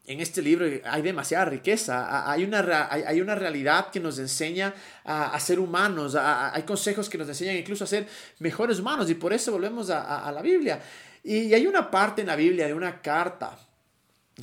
en 0.07 0.21
este 0.21 0.43
libro 0.43 0.67
hay 0.85 1.03
demasiada 1.03 1.47
riqueza, 1.47 2.31
hay 2.31 2.45
una, 2.45 2.89
hay 2.91 3.21
una 3.21 3.35
realidad 3.35 3.91
que 3.91 4.01
nos 4.01 4.19
enseña 4.19 4.75
a, 5.03 5.39
ser 5.41 5.59
humanos, 5.59 6.15
hay 6.15 6.63
consejos 6.65 7.09
que 7.09 7.17
nos 7.17 7.29
enseñan 7.29 7.57
incluso 7.57 7.85
a 7.85 7.87
ser 7.87 8.07
mejores 8.39 8.79
humanos 8.81 9.09
y 9.09 9.15
por 9.15 9.33
eso 9.33 9.53
volvemos 9.53 9.89
a, 9.89 10.31
la 10.31 10.43
Biblia. 10.43 10.81
Y, 11.23 11.55
hay 11.55 11.67
una 11.67 11.91
parte 11.91 12.21
en 12.21 12.27
la 12.27 12.37
Biblia 12.37 12.67
de 12.67 12.75
una 12.75 13.01
carta 13.01 13.59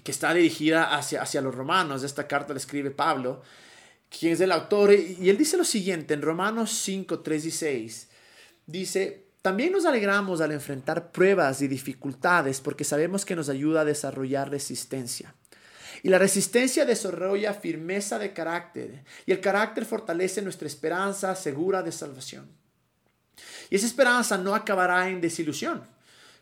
que 0.04 0.12
está 0.12 0.34
dirigida 0.34 0.96
hacia, 0.96 1.22
hacia 1.22 1.42
los 1.42 1.54
romanos, 1.54 2.04
esta 2.04 2.28
carta 2.28 2.54
la 2.54 2.60
escribe 2.60 2.92
Pablo, 2.92 3.42
quien 4.10 4.34
es 4.34 4.42
el 4.42 4.52
autor, 4.52 4.94
y 4.94 5.30
él 5.30 5.38
dice 5.38 5.58
lo 5.58 5.64
siguiente 5.64 6.14
en 6.14 6.22
Romanos 6.22 6.72
5, 6.72 7.20
3 7.20 7.46
y 7.46 7.52
6, 7.52 8.08
dice, 8.66 9.26
también 9.42 9.72
nos 9.72 9.86
alegramos 9.86 10.40
al 10.42 10.52
enfrentar 10.52 11.12
pruebas 11.12 11.62
y 11.62 11.68
dificultades 11.68 12.62
porque 12.62 12.84
sabemos 12.84 13.26
que 13.26 13.36
nos 13.36 13.50
ayuda 13.50 13.82
a 13.82 13.86
desarrollar 13.86 14.52
resistencia. 14.52 15.34
Y 16.04 16.10
la 16.10 16.20
resistencia 16.20 16.86
desarrolla 16.86 17.54
firmeza 17.54 18.18
de 18.20 18.34
carácter. 18.34 19.04
Y 19.26 19.32
el 19.32 19.40
carácter 19.40 19.86
fortalece 19.86 20.42
nuestra 20.42 20.68
esperanza 20.68 21.36
segura 21.36 21.84
de 21.84 21.92
salvación. 21.92 22.50
Y 23.70 23.76
esa 23.76 23.86
esperanza 23.86 24.38
no 24.38 24.54
acabará 24.56 25.10
en 25.10 25.22
desilusión. 25.22 25.84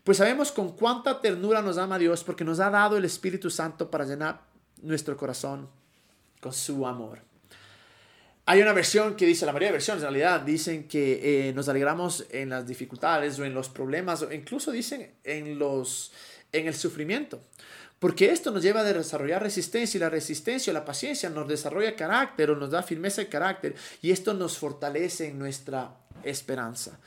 Pues 0.04 0.18
sabemos 0.18 0.52
con 0.52 0.76
cuánta 0.76 1.22
ternura 1.22 1.62
nos 1.62 1.78
ama 1.78 2.00
Dios 2.00 2.24
porque 2.24 2.44
nos 2.44 2.60
ha 2.60 2.70
dado 2.70 2.98
el 2.98 3.06
Espíritu 3.06 3.50
Santo 3.50 3.92
para 3.92 4.06
llenar 4.06 4.42
nuestro 4.82 5.16
corazón 5.18 5.70
con 6.40 6.54
su 6.54 6.88
amor. 6.88 7.20
Hay 8.46 8.62
una 8.64 8.74
versión 8.74 9.16
que 9.16 9.28
dice, 9.28 9.46
la 9.46 9.52
mayoría 9.52 9.68
de 9.68 9.74
versiones 9.74 10.02
en 10.02 10.10
realidad 10.10 10.42
dicen 10.42 10.88
que 10.88 11.50
eh, 11.50 11.54
nos 11.54 11.70
alegramos 11.70 12.26
en 12.32 12.50
las 12.50 12.66
dificultades 12.66 13.38
o 13.38 13.46
en 13.46 13.54
los 13.54 13.70
problemas, 13.70 14.24
o 14.24 14.34
incluso 14.34 14.72
dicen 14.72 15.12
en, 15.24 15.60
los, 15.60 16.12
en 16.52 16.66
el 16.66 16.74
sufrimiento. 16.74 17.40
Porque 18.00 18.32
esto 18.32 18.50
nos 18.50 18.64
lleva 18.64 18.80
a 18.80 18.84
desarrollar 18.86 19.44
resistencia 19.44 19.98
y 19.98 20.02
la 20.02 20.10
resistencia 20.10 20.72
o 20.72 20.74
la 20.74 20.86
paciencia 20.86 21.30
nos 21.30 21.48
desarrolla 21.48 21.96
carácter 21.96 22.50
o 22.50 22.56
nos 22.56 22.72
da 22.72 22.82
firmeza 22.82 23.22
de 23.22 23.28
carácter 23.28 23.76
y 24.02 24.10
esto 24.10 24.34
nos 24.34 24.58
fortalece 24.58 25.28
en 25.28 25.38
nuestra 25.38 25.94
esperanza. 26.24 26.98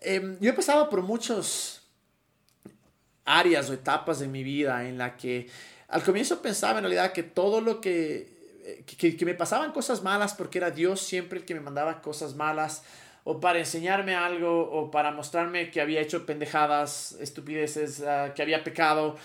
Em, 0.00 0.36
yo 0.38 0.50
he 0.50 0.54
pasado 0.54 0.90
por 0.90 1.02
muchas 1.02 1.77
áreas 3.28 3.70
o 3.70 3.74
etapas 3.74 4.18
de 4.18 4.28
mi 4.28 4.42
vida 4.42 4.88
en 4.88 4.98
la 4.98 5.16
que 5.16 5.48
al 5.88 6.02
comienzo 6.02 6.42
pensaba 6.42 6.78
en 6.78 6.84
realidad 6.84 7.12
que 7.12 7.22
todo 7.22 7.60
lo 7.60 7.80
que 7.80 8.38
que, 8.84 9.24
me 9.24 9.34
pasaban 9.34 9.72
cosas 9.72 10.02
malas 10.02 10.34
porque 10.34 10.58
era 10.58 10.70
Dios 10.70 11.00
siempre 11.00 11.38
el 11.38 11.44
que 11.44 11.54
me 11.54 11.60
mandaba 11.60 12.02
cosas 12.02 12.34
malas 12.34 12.82
o 13.24 13.40
para 13.40 13.58
enseñarme 13.58 14.14
algo 14.14 14.70
o 14.70 14.90
para 14.90 15.10
mostrarme 15.10 15.70
que 15.70 15.80
había 15.80 16.00
hecho 16.00 16.24
pendejadas, 16.24 17.12
estupideces, 17.20 18.00
ah, 18.00 18.32
que 18.34 18.40
había 18.40 18.64
pecado. 18.64 19.16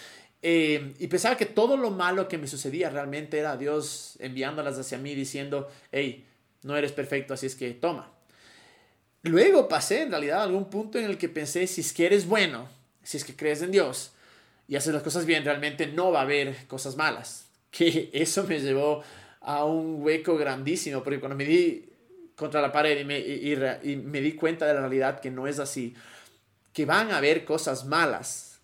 Eh, 0.41 0.93
y 1.00 1.07
pensaba 1.07 1.38
que 1.38 1.45
todo 1.45 1.77
lo 1.77 1.89
malo 1.89 2.27
que 2.27 2.38
me 2.38 2.48
sucedía 2.48 2.89
realmente 2.89 3.39
era 3.39 3.55
Dios 3.55 4.17
enviándolas 4.19 4.77
hacia 4.77 4.98
mí 4.98 5.15
diciendo, 5.15 5.69
hey, 5.91 6.25
no 6.63 6.75
eres 6.75 6.91
perfecto, 6.91 7.33
así 7.33 7.45
es 7.45 7.55
que 7.55 7.72
toma. 7.72 8.12
Luego 9.22 9.69
pasé 9.69 10.01
en 10.01 10.10
realidad 10.10 10.43
algún 10.43 10.69
punto 10.69 11.00
en 11.00 11.05
el 11.05 11.17
que 11.17 11.29
pensé, 11.29 11.65
si 11.65 11.79
es 11.79 11.93
que 11.93 12.05
eres 12.05 12.27
bueno, 12.27 12.67
si 13.03 13.17
es 13.17 13.25
que 13.25 13.36
crees 13.36 13.62
en 13.62 13.72
Dios 13.72 14.13
y 14.67 14.75
haces 14.75 14.93
las 14.93 15.03
cosas 15.03 15.25
bien, 15.25 15.43
realmente 15.43 15.88
no 15.88 16.12
va 16.12 16.19
a 16.19 16.24
haber 16.24 16.67
cosas 16.67 16.95
malas. 16.95 17.48
Que 17.74 18.12
eso 18.13 18.43
me 18.43 18.60
llevó 18.60 19.03
a 19.41 19.65
un 19.65 20.03
hueco 20.03 20.38
grandísimo, 20.38 21.01
porque 21.01 21.19
cuando 21.19 21.36
me 21.36 21.43
di 21.43 21.89
contra 22.36 22.62
la 22.62 22.72
pared 22.72 23.00
y 23.00 23.03
me, 23.03 23.19
y, 23.19 23.95
me 23.95 24.22
di 24.22 24.33
cuenta 24.33 24.67
de 24.67 24.75
la 24.75 24.81
realidad 24.81 25.19
que 25.19 25.31
no 25.31 25.48
es 25.48 25.57
así, 25.57 25.95
que 26.72 26.86
van 26.86 27.12
a 27.12 27.17
haber 27.17 27.45
cosas 27.45 27.86
malas, 27.86 28.60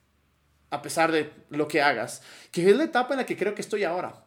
a 0.70 0.82
pesar 0.84 1.12
de 1.12 1.32
lo 1.50 1.68
que 1.68 1.82
hagas, 1.82 2.22
que 2.52 2.70
es 2.70 2.76
la 2.76 2.84
etapa 2.84 3.16
en 3.16 3.18
la 3.18 3.26
que 3.26 3.36
creo 3.36 3.56
que 3.56 3.62
estoy 3.62 3.84
ahora, 3.84 4.24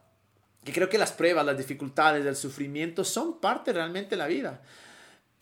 que 0.63 0.73
creo 0.73 0.89
que 0.89 0.97
las 0.97 1.13
pruebas, 1.13 1.45
las 1.45 1.57
dificultades, 1.57 2.25
el 2.25 2.35
sufrimiento 2.35 3.03
son 3.03 3.39
parte 3.39 3.73
realmente 3.73 4.11
de 4.11 4.17
la 4.17 4.27
vida. 4.27 4.61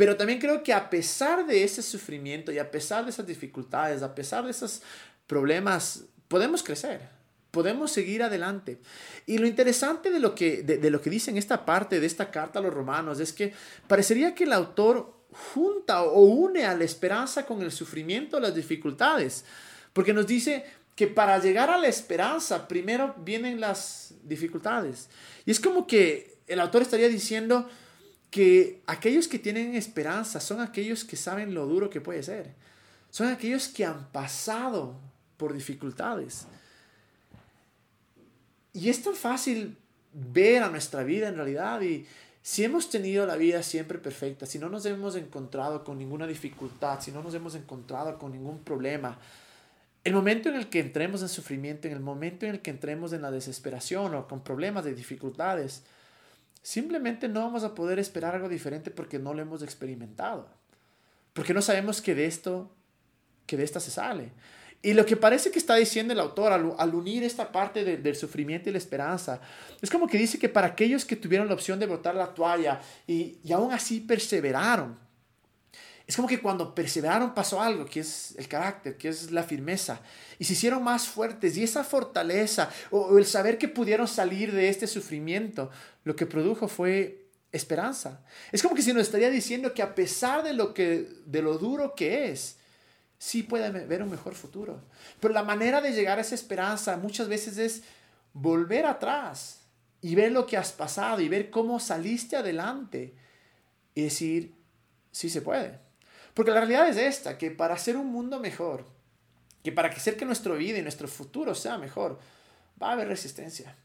Pero 0.02 0.18
también 0.18 0.40
creo 0.40 0.64
que 0.64 0.74
a 0.74 0.90
pesar 0.90 1.46
de 1.46 1.64
ese 1.64 1.84
sufrimiento 1.84 2.52
y 2.52 2.58
a 2.58 2.72
pesar 2.72 3.04
de 3.04 3.12
esas 3.12 3.28
dificultades, 3.28 4.02
a 4.02 4.16
pesar 4.16 4.44
de 4.44 4.50
esos 4.50 4.82
problemas, 5.28 6.06
podemos 6.28 6.64
crecer 6.64 7.08
podemos 7.52 7.92
seguir 7.92 8.24
adelante. 8.24 8.80
Y 9.28 9.38
lo 9.38 9.46
interesante 9.46 10.10
de 10.10 10.20
lo 10.20 10.34
que, 10.34 10.64
de, 10.64 10.90
lo 10.90 11.02
que 11.02 11.12
dice 11.12 11.30
en 11.30 11.38
esta 11.38 11.66
parte 11.66 12.00
de 12.00 12.08
esta 12.08 12.32
carta 12.32 12.58
a 12.58 12.62
los 12.64 12.74
romanos 12.74 13.20
es 13.20 13.32
que 13.32 13.54
parecería 13.88 14.34
que 14.34 14.46
el 14.46 14.54
autor 14.54 15.14
junta 15.54 16.02
o 16.02 16.22
une 16.22 16.66
a 16.66 16.74
la 16.74 16.84
esperanza 16.84 17.46
con 17.46 17.62
el 17.62 17.72
sufrimiento, 17.72 18.40
las 18.40 18.56
dificultades, 18.56 19.46
porque 19.94 20.14
nos 20.14 20.26
dice 20.26 20.66
que 20.96 21.06
para 21.06 21.38
llegar 21.38 21.70
a 21.70 21.78
la 21.78 21.88
esperanza 21.88 22.68
primero 22.68 23.14
vienen 23.20 23.60
las 23.60 24.16
dificultades. 24.24 25.10
Y 25.46 25.52
es 25.52 25.60
como 25.60 25.86
que 25.86 26.40
el 26.48 26.60
autor 26.60 26.82
estaría 26.82 27.08
diciendo 27.08 27.70
que 28.32 28.82
aquellos 28.88 29.28
que 29.28 29.38
tienen 29.38 29.76
esperanza 29.76 30.40
son 30.40 30.62
aquellos 30.62 31.04
que 31.04 31.18
saben 31.18 31.54
lo 31.54 31.68
duro 31.68 31.90
que 31.90 32.02
puede 32.02 32.24
ser. 32.24 32.56
Son 33.12 33.28
aquellos 33.28 33.68
que 33.68 33.86
han 33.86 34.08
pasado 34.12 34.96
por 35.36 35.54
dificultades. 35.54 36.48
Y 38.74 38.90
es 38.90 39.04
tan 39.04 39.16
fácil 39.16 39.78
ver 40.14 40.64
a 40.64 40.70
nuestra 40.70 41.04
vida 41.04 41.28
en 41.28 41.36
realidad 41.36 41.82
y 41.82 42.08
si 42.42 42.64
hemos 42.64 42.90
tenido 42.90 43.26
la 43.26 43.36
vida 43.36 43.62
siempre 43.64 44.00
perfecta, 44.00 44.46
si 44.46 44.58
no 44.58 44.70
nos 44.70 44.86
hemos 44.86 45.16
encontrado 45.16 45.84
con 45.84 45.98
ninguna 46.00 46.26
dificultad, 46.26 47.00
si 47.02 47.12
no 47.12 47.22
nos 47.22 47.36
hemos 47.36 47.54
encontrado 47.54 48.18
con 48.18 48.32
ningún 48.32 48.60
problema, 48.64 49.20
el 50.04 50.14
momento 50.14 50.50
en 50.50 50.56
el 50.56 50.70
que 50.70 50.80
entremos 50.80 51.22
en 51.22 51.30
sufrimiento, 51.30 51.88
en 51.88 51.94
el 51.94 52.00
momento 52.00 52.46
en 52.46 52.54
el 52.54 52.62
que 52.62 52.72
entremos 52.72 53.14
en 53.14 53.22
la 53.22 53.30
desesperación 53.30 54.16
o 54.16 54.28
con 54.28 54.42
problemas 54.44 54.84
de 54.86 54.96
dificultades, 54.96 55.84
simplemente 56.62 57.28
no 57.28 57.42
vamos 57.42 57.64
a 57.64 57.76
poder 57.76 58.00
esperar 58.00 58.36
algo 58.36 58.50
diferente 58.50 58.92
porque 58.92 59.20
no 59.20 59.34
lo 59.34 59.42
hemos 59.42 59.64
experimentado. 59.64 60.50
Porque 61.34 61.54
no 61.54 61.62
sabemos 61.62 62.02
que 62.02 62.16
de 62.16 62.26
esto, 62.26 62.72
que 63.46 63.58
de 63.58 63.64
esta 63.64 63.80
se 63.80 63.92
sale. 63.92 64.32
Y 64.84 64.94
lo 64.94 65.06
que 65.06 65.16
parece 65.16 65.52
que 65.52 65.60
está 65.60 65.76
diciendo 65.76 66.12
el 66.14 66.20
autor 66.20 66.52
al, 66.52 66.96
unir 66.96 67.24
esta 67.24 67.52
parte 67.52 67.98
del 67.98 68.16
sufrimiento 68.16 68.70
y 68.70 68.72
la 68.72 68.80
esperanza, 68.80 69.40
es 69.80 69.92
como 69.92 70.08
que 70.08 70.18
dice 70.18 70.40
que 70.40 70.50
para 70.50 70.68
aquellos 70.68 71.06
que 71.06 71.16
tuvieron 71.16 71.48
la 71.48 71.54
opción 71.54 71.80
de 71.80 71.86
botar 71.86 72.16
la 72.16 72.34
toalla 72.34 72.82
y, 73.06 73.38
y 73.44 73.52
aún 73.52 73.72
así 73.72 74.00
perseveraron, 74.00 74.98
es 76.12 76.18
como 76.18 76.28
que 76.28 76.42
cuando 76.42 76.76
perseveraron 76.76 77.34
pasó 77.34 77.62
algo, 77.62 77.86
que 77.86 78.02
es 78.02 78.36
el 78.38 78.50
carácter, 78.50 78.98
que 78.98 79.08
es 79.08 79.32
la 79.32 79.44
firmeza, 79.44 80.02
y 80.38 80.44
se 80.44 80.52
hicieron 80.52 80.84
más 80.84 81.08
fuertes, 81.08 81.56
y 81.56 81.64
esa 81.64 81.86
fortaleza, 81.86 82.70
o, 82.90 83.18
el 83.18 83.26
saber 83.26 83.58
que 83.58 83.70
pudieron 83.70 84.10
salir 84.10 84.52
de 84.52 84.68
este 84.68 84.88
sufrimiento, 84.88 85.70
lo 86.04 86.14
que 86.14 86.26
produjo 86.26 86.68
fue 86.68 87.30
esperanza. 87.54 88.26
Es 88.52 88.62
como 88.62 88.76
que 88.76 88.82
si 88.82 88.92
nos 88.92 89.04
estaría 89.04 89.30
diciendo 89.30 89.74
que 89.74 89.82
a 89.82 89.96
pesar 89.96 90.44
de 90.44 90.52
lo, 90.52 90.74
que, 90.74 91.08
de 91.26 91.42
lo 91.42 91.58
duro 91.58 91.96
que 91.96 92.30
es, 92.30 92.58
sí 93.18 93.44
puede 93.44 93.72
ver 93.72 94.04
un 94.04 94.12
mejor 94.12 94.36
futuro. 94.36 94.82
Pero 95.22 95.34
la 95.34 95.44
manera 95.44 95.80
de 95.80 95.94
llegar 95.94 96.18
a 96.18 96.24
esa 96.24 96.36
esperanza 96.36 96.98
muchas 96.98 97.30
veces 97.30 97.58
es 97.58 97.84
volver 98.34 98.86
atrás 98.86 99.62
y 100.02 100.14
ver 100.16 100.34
lo 100.34 100.46
que 100.46 100.58
has 100.58 100.74
pasado 100.74 101.22
y 101.22 101.30
ver 101.30 101.50
cómo 101.50 101.80
saliste 101.80 102.36
adelante 102.36 103.16
y 103.96 104.02
decir, 104.02 104.54
sí 105.10 105.30
se 105.30 105.42
puede. 105.42 105.91
Porque 106.34 106.52
la 106.52 106.62
realidad 106.62 106.88
es 106.88 106.98
esta, 106.98 107.38
que 107.38 107.52
para 107.52 107.74
hacer 107.74 107.98
un 107.98 108.08
mundo 108.08 108.40
mejor, 108.40 108.86
que 109.64 109.72
para 109.72 109.90
hacer 109.90 110.18
que 110.18 110.26
nuestra 110.26 110.54
vida 110.54 110.78
y 110.78 110.82
nuestro 110.82 111.08
futuro 111.08 111.54
sea 111.56 111.78
mejor, 111.78 112.20
va 112.82 112.90
a 112.90 112.94
haber 112.94 113.08
resistencia, 113.08 113.76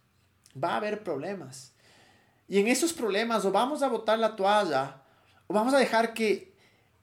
va 0.62 0.72
a 0.72 0.76
haber 0.76 1.02
problemas. 1.02 1.72
Y 2.48 2.58
en 2.58 2.68
esos 2.68 2.92
problemas 2.92 3.44
o 3.44 3.50
vamos 3.50 3.82
a 3.82 3.88
botar 3.88 4.18
la 4.18 4.36
toalla 4.36 5.02
o 5.46 5.54
vamos 5.54 5.74
a 5.74 5.78
dejar 5.78 6.14
que 6.14 6.54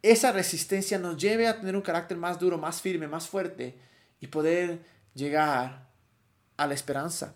esa 0.01 0.31
resistencia 0.31 0.97
nos 0.97 1.17
lleve 1.17 1.47
a 1.47 1.59
tener 1.59 1.75
un 1.75 1.81
carácter 1.81 2.17
más 2.17 2.39
duro, 2.39 2.57
más 2.57 2.81
firme, 2.81 3.07
más 3.07 3.27
fuerte 3.27 3.77
y 4.19 4.27
poder 4.27 4.79
llegar 5.13 5.88
a 6.57 6.67
la 6.67 6.73
esperanza. 6.73 7.35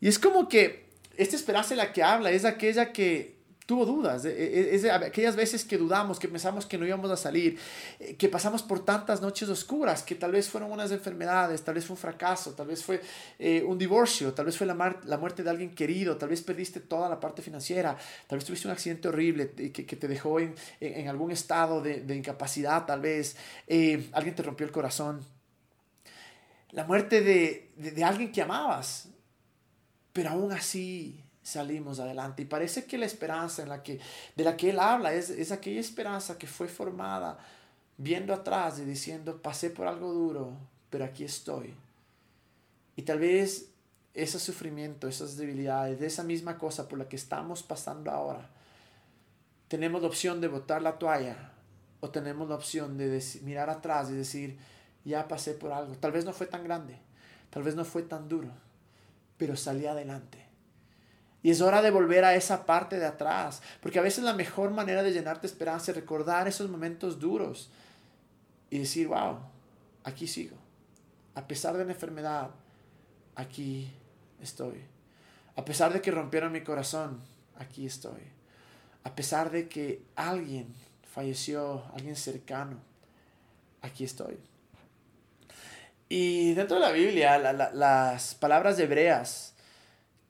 Y 0.00 0.08
es 0.08 0.18
como 0.18 0.48
que 0.48 0.88
esta 1.16 1.36
esperanza 1.36 1.70
de 1.70 1.76
la 1.76 1.92
que 1.92 2.02
habla 2.02 2.30
es 2.30 2.44
aquella 2.44 2.92
que 2.92 3.33
tuvo 3.66 3.86
dudas, 3.86 4.24
e, 4.26 4.30
e, 4.30 4.74
es 4.74 4.82
de 4.82 4.90
aquellas 4.90 5.36
veces 5.36 5.64
que 5.64 5.78
dudamos, 5.78 6.18
que 6.18 6.28
pensamos 6.28 6.66
que 6.66 6.76
no 6.76 6.86
íbamos 6.86 7.10
a 7.10 7.16
salir, 7.16 7.58
eh, 7.98 8.14
que 8.16 8.28
pasamos 8.28 8.62
por 8.62 8.84
tantas 8.84 9.22
noches 9.22 9.48
oscuras, 9.48 10.02
que 10.02 10.14
tal 10.14 10.32
vez 10.32 10.50
fueron 10.50 10.70
unas 10.70 10.90
enfermedades, 10.92 11.62
tal 11.62 11.74
vez 11.74 11.86
fue 11.86 11.94
un 11.94 11.98
fracaso, 11.98 12.52
tal 12.52 12.66
vez 12.66 12.84
fue 12.84 13.00
eh, 13.38 13.62
un 13.66 13.78
divorcio, 13.78 14.34
tal 14.34 14.46
vez 14.46 14.58
fue 14.58 14.66
la, 14.66 15.00
la, 15.04 15.16
muerte 15.16 15.42
de 15.42 15.50
alguien 15.50 15.74
querido, 15.74 16.16
tal 16.18 16.28
vez 16.28 16.42
perdiste 16.42 16.80
toda 16.80 17.08
la 17.08 17.18
parte 17.18 17.40
financiera, 17.40 17.96
tal 18.26 18.38
vez 18.38 18.44
tuviste 18.44 18.68
un 18.68 18.72
accidente 18.72 19.08
horrible 19.08 19.50
que, 19.52 19.72
que 19.72 19.96
te 19.96 20.08
dejó 20.08 20.40
en, 20.40 20.54
en, 20.80 21.08
algún 21.08 21.30
estado 21.30 21.80
de, 21.80 22.02
de 22.02 22.16
incapacidad, 22.16 22.84
tal 22.84 23.00
vez 23.00 23.36
eh, 23.66 24.10
alguien 24.12 24.34
te 24.34 24.42
rompió 24.42 24.66
el 24.66 24.72
corazón, 24.72 25.24
la 26.72 26.84
muerte 26.84 27.22
de, 27.22 27.72
de, 27.76 27.92
de 27.92 28.04
alguien 28.04 28.30
que 28.30 28.42
amabas, 28.42 29.08
pero 30.12 30.30
aún 30.30 30.52
así 30.52 31.23
salimos 31.44 32.00
adelante. 32.00 32.42
Y 32.42 32.46
parece 32.46 32.86
que 32.86 32.98
la 32.98 33.06
esperanza 33.06 33.62
en 33.62 33.68
la 33.68 33.84
que, 33.84 34.00
de 34.34 34.44
la 34.44 34.56
que 34.56 34.70
él 34.70 34.80
habla 34.80 35.14
es, 35.14 35.30
es 35.30 35.52
aquella 35.52 35.78
esperanza 35.78 36.36
que 36.36 36.48
fue 36.48 36.66
formada 36.66 37.38
viendo 37.96 38.34
atrás 38.34 38.80
y 38.80 38.84
diciendo, 38.84 39.40
pasé 39.40 39.70
por 39.70 39.86
algo 39.86 40.12
duro, 40.12 40.56
pero 40.90 41.04
aquí 41.04 41.22
estoy. 41.22 41.74
Y 42.96 43.02
tal 43.02 43.20
vez 43.20 43.68
ese 44.14 44.38
sufrimiento, 44.40 45.06
esas 45.06 45.36
debilidades, 45.36 46.00
de 46.00 46.06
esa 46.06 46.24
misma 46.24 46.58
cosa 46.58 46.88
por 46.88 46.98
la 46.98 47.08
que 47.08 47.16
estamos 47.16 47.62
pasando 47.62 48.10
ahora, 48.10 48.50
tenemos 49.68 50.02
la 50.02 50.08
opción 50.08 50.40
de 50.40 50.48
botar 50.48 50.82
la 50.82 50.98
toalla 50.98 51.52
o 52.00 52.10
tenemos 52.10 52.48
la 52.48 52.54
opción 52.54 52.96
de 52.96 53.22
mirar 53.42 53.70
atrás 53.70 54.10
y 54.10 54.14
decir, 54.14 54.58
ya 55.04 55.26
pasé 55.26 55.54
por 55.54 55.72
algo. 55.72 55.94
Tal 55.96 56.12
vez 56.12 56.24
no 56.24 56.32
fue 56.32 56.46
tan 56.46 56.64
grande, 56.64 56.98
tal 57.50 57.62
vez 57.62 57.74
no 57.74 57.84
fue 57.84 58.02
tan 58.02 58.28
duro, 58.28 58.50
pero 59.36 59.56
salí 59.56 59.86
adelante. 59.86 60.43
Y 61.44 61.50
es 61.50 61.60
hora 61.60 61.82
de 61.82 61.90
volver 61.90 62.24
a 62.24 62.34
esa 62.34 62.64
parte 62.64 62.98
de 62.98 63.04
atrás, 63.04 63.60
porque 63.82 63.98
a 63.98 64.02
veces 64.02 64.24
la 64.24 64.32
mejor 64.32 64.70
manera 64.70 65.02
de 65.02 65.12
llenarte 65.12 65.46
esperanza 65.46 65.90
es 65.90 65.96
recordar 65.96 66.48
esos 66.48 66.70
momentos 66.70 67.20
duros 67.20 67.70
y 68.70 68.78
decir, 68.78 69.08
wow, 69.08 69.40
aquí 70.04 70.26
sigo. 70.26 70.56
A 71.34 71.46
pesar 71.46 71.76
de 71.76 71.84
la 71.84 71.92
enfermedad, 71.92 72.48
aquí 73.34 73.92
estoy. 74.40 74.80
A 75.54 75.66
pesar 75.66 75.92
de 75.92 76.00
que 76.00 76.10
rompieron 76.10 76.50
mi 76.50 76.62
corazón, 76.62 77.20
aquí 77.58 77.84
estoy. 77.84 78.22
A 79.02 79.14
pesar 79.14 79.50
de 79.50 79.68
que 79.68 80.02
alguien 80.16 80.72
falleció, 81.12 81.84
alguien 81.92 82.16
cercano, 82.16 82.78
aquí 83.82 84.04
estoy. 84.04 84.38
Y 86.08 86.54
dentro 86.54 86.76
de 86.76 86.82
la 86.86 86.90
Biblia, 86.90 87.38
las 87.38 88.34
palabras 88.34 88.78
hebreas, 88.78 89.53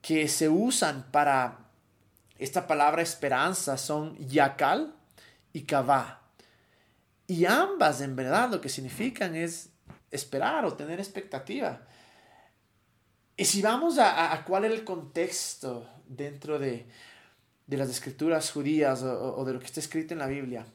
que 0.05 0.29
se 0.29 0.51
usan 0.51 1.11
para 1.11 1.61
esta 2.39 2.67
palabra 2.67 3.01
esperanza 3.01 3.79
son 3.79 4.19
yakal 4.19 4.95
y 5.55 5.63
kavá. 5.63 6.21
Y 7.27 7.47
ambas 7.47 8.03
en 8.03 8.15
verdad 8.15 8.51
lo 8.51 8.61
que 8.61 8.69
significan 8.69 9.35
es 9.35 9.71
esperar 10.11 10.67
o 10.67 10.75
tener 10.75 11.01
expectativa. 11.01 11.87
Y 13.35 13.47
si 13.47 13.63
vamos 13.63 13.97
a, 13.99 14.45
cuál 14.47 14.67
era 14.67 14.75
el 14.75 14.85
contexto 14.85 15.89
dentro 16.07 16.59
de, 16.59 16.87
las 17.67 17.89
escrituras 17.89 18.53
judías 18.53 19.03
o, 19.03 19.37
o, 19.37 19.45
de 19.47 19.55
lo 19.55 19.59
que 19.59 19.67
está 19.67 19.81
escrito 19.81 20.13
en 20.13 20.19
la 20.19 20.27
Biblia, 20.27 20.67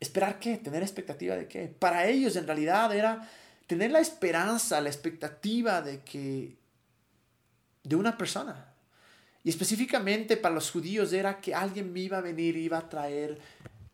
¿esperar 0.00 0.40
qué? 0.40 0.56
¿Tener 0.56 0.82
expectativa 0.82 1.36
de 1.36 1.46
qué? 1.46 1.68
Para 1.68 2.08
ellos 2.08 2.34
en 2.34 2.48
realidad 2.48 2.92
era 2.92 3.30
tener 3.68 3.92
la 3.92 4.00
esperanza, 4.00 4.80
la 4.80 4.88
expectativa 4.88 5.80
de 5.80 6.02
que, 6.02 6.63
de 7.84 7.96
una 7.96 8.18
persona. 8.18 8.72
Y 9.44 9.50
específicamente 9.50 10.36
para 10.36 10.54
los 10.54 10.70
judíos 10.70 11.12
era 11.12 11.40
que 11.40 11.54
alguien 11.54 11.92
me 11.92 12.00
iba 12.00 12.18
a 12.18 12.22
venir, 12.22 12.56
iba 12.56 12.78
a 12.78 12.88
traer 12.88 13.38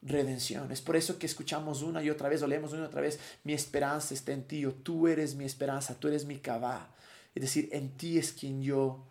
redención. 0.00 0.70
Es 0.72 0.80
por 0.80 0.96
eso 0.96 1.18
que 1.18 1.26
escuchamos 1.26 1.82
una 1.82 2.02
y 2.02 2.08
otra 2.08 2.28
vez, 2.28 2.40
o 2.42 2.46
leemos 2.46 2.72
una 2.72 2.82
y 2.82 2.86
otra 2.86 3.00
vez, 3.00 3.18
mi 3.44 3.52
esperanza 3.52 4.14
está 4.14 4.32
en 4.32 4.44
ti, 4.44 4.64
o 4.64 4.72
tú 4.72 5.08
eres 5.08 5.34
mi 5.34 5.44
esperanza, 5.44 5.98
tú 5.98 6.08
eres 6.08 6.24
mi 6.24 6.38
cabá. 6.38 6.94
Es 7.34 7.42
decir, 7.42 7.68
en 7.72 7.90
ti 7.96 8.16
es 8.16 8.32
quien 8.32 8.62
yo 8.62 9.04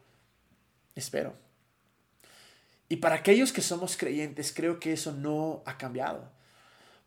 espero. 0.95 1.36
Y 2.88 2.98
para 2.98 3.15
aquellos 3.15 3.51
que 3.51 3.62
somos 3.62 3.98
creyentes, 3.98 4.51
creo 4.51 4.79
que 4.79 4.93
eso 4.93 5.12
no 5.12 5.62
ha 5.65 5.77
cambiado. 5.77 6.31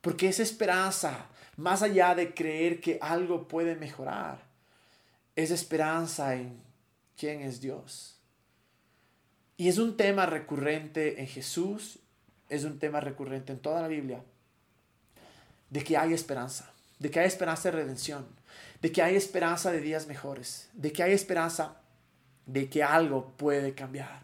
Porque 0.01 0.29
esa 0.29 0.43
esperanza, 0.43 1.27
más 1.57 1.83
allá 1.83 2.15
de 2.15 2.35
creer 2.35 2.81
que 2.81 2.99
algo 3.01 3.49
puede 3.49 3.75
mejorar, 3.77 4.43
es 5.35 5.51
esperanza 5.51 6.35
en 6.35 6.61
quién 7.17 7.41
es 7.41 7.61
Dios. 7.61 8.19
Y 9.57 9.69
es 9.69 9.79
un 9.79 9.97
tema 9.97 10.27
recurrente 10.27 11.21
en 11.21 11.27
Jesús, 11.27 11.99
es 12.49 12.65
un 12.65 12.79
tema 12.79 13.01
recurrente 13.01 13.53
en 13.53 13.59
toda 13.59 13.83
la 13.83 13.89
Biblia, 13.89 14.23
de 15.71 15.85
que 15.85 15.97
hay 15.97 16.13
esperanza, 16.13 16.73
de 16.99 17.11
que 17.11 17.21
hay 17.21 17.27
esperanza 17.27 17.71
de 17.71 17.77
redención, 17.77 18.27
de 18.81 18.93
que 18.93 19.03
hay 19.03 19.17
esperanza 19.17 19.71
de 19.71 19.81
días 19.81 20.07
mejores, 20.07 20.69
de 20.73 20.93
que 20.93 21.03
hay 21.03 21.13
esperanza 21.13 21.77
de 22.47 22.69
que 22.69 22.83
algo 22.83 23.33
puede 23.37 23.75
cambiar. 23.75 24.23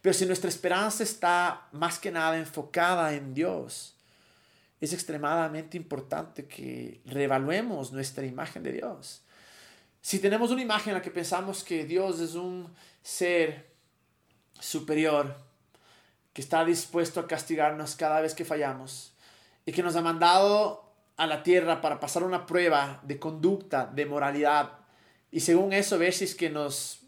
Pero 0.00 0.14
si 0.14 0.26
nuestra 0.26 0.48
esperanza 0.48 1.02
está 1.02 1.68
más 1.72 1.98
que 1.98 2.10
nada 2.10 2.38
enfocada 2.38 3.14
en 3.14 3.34
Dios, 3.34 3.96
es 4.80 4.92
extremadamente 4.92 5.76
importante 5.76 6.46
que 6.46 7.00
reevaluemos 7.04 7.92
nuestra 7.92 8.24
imagen 8.24 8.62
de 8.62 8.72
Dios. 8.72 9.22
Si 10.08 10.20
tenemos 10.20 10.50
una 10.50 10.62
imagen 10.62 10.92
en 10.92 10.94
la 10.94 11.02
que 11.02 11.10
pensamos 11.10 11.62
que 11.62 11.84
Dios 11.84 12.18
es 12.20 12.34
un 12.34 12.74
ser 13.02 13.68
superior, 14.58 15.36
que 16.32 16.40
está 16.40 16.64
dispuesto 16.64 17.20
a 17.20 17.28
castigarnos 17.28 17.94
cada 17.94 18.22
vez 18.22 18.34
que 18.34 18.46
fallamos 18.46 19.12
y 19.66 19.72
que 19.72 19.82
nos 19.82 19.96
ha 19.96 20.00
mandado 20.00 20.94
a 21.18 21.26
la 21.26 21.42
tierra 21.42 21.82
para 21.82 22.00
pasar 22.00 22.22
una 22.22 22.46
prueba 22.46 23.02
de 23.02 23.18
conducta, 23.18 23.84
de 23.84 24.06
moralidad, 24.06 24.78
y 25.30 25.40
según 25.40 25.74
eso 25.74 25.98
ver 25.98 26.14
si 26.14 26.24
es 26.24 26.34
que 26.34 26.48
nos 26.48 27.00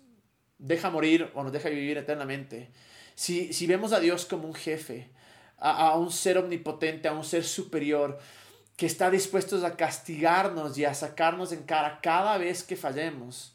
deja 0.58 0.90
morir 0.90 1.30
o 1.32 1.42
nos 1.42 1.52
deja 1.52 1.70
vivir 1.70 1.96
eternamente. 1.96 2.70
Si, 3.14 3.54
si 3.54 3.66
vemos 3.66 3.94
a 3.94 4.00
Dios 4.00 4.26
como 4.26 4.46
un 4.46 4.54
jefe, 4.54 5.08
a, 5.56 5.96
un 5.96 6.12
ser 6.12 6.36
omnipotente, 6.36 7.08
a 7.08 7.12
un 7.12 7.24
ser 7.24 7.44
superior, 7.44 8.18
que 8.80 8.86
está 8.86 9.10
dispuesto 9.10 9.66
a 9.66 9.76
castigarnos 9.76 10.78
y 10.78 10.86
a 10.86 10.94
sacarnos 10.94 11.52
en 11.52 11.64
cara 11.64 12.00
cada 12.02 12.38
vez 12.38 12.62
que 12.62 12.76
fallemos, 12.76 13.54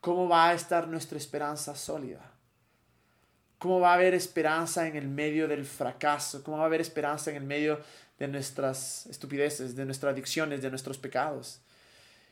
¿cómo 0.00 0.28
va 0.28 0.48
a 0.48 0.54
estar 0.54 0.88
nuestra 0.88 1.16
esperanza 1.16 1.76
sólida? 1.76 2.32
¿Cómo 3.60 3.78
va 3.78 3.92
a 3.92 3.94
haber 3.94 4.14
esperanza 4.14 4.88
en 4.88 4.96
el 4.96 5.06
medio 5.06 5.46
del 5.46 5.64
fracaso? 5.64 6.42
¿Cómo 6.42 6.56
va 6.56 6.64
a 6.64 6.66
haber 6.66 6.80
esperanza 6.80 7.30
en 7.30 7.36
el 7.36 7.44
medio 7.44 7.78
de 8.18 8.26
nuestras 8.26 9.06
estupideces, 9.06 9.76
de 9.76 9.84
nuestras 9.84 10.12
adicciones, 10.12 10.60
de 10.60 10.70
nuestros 10.70 10.98
pecados? 10.98 11.60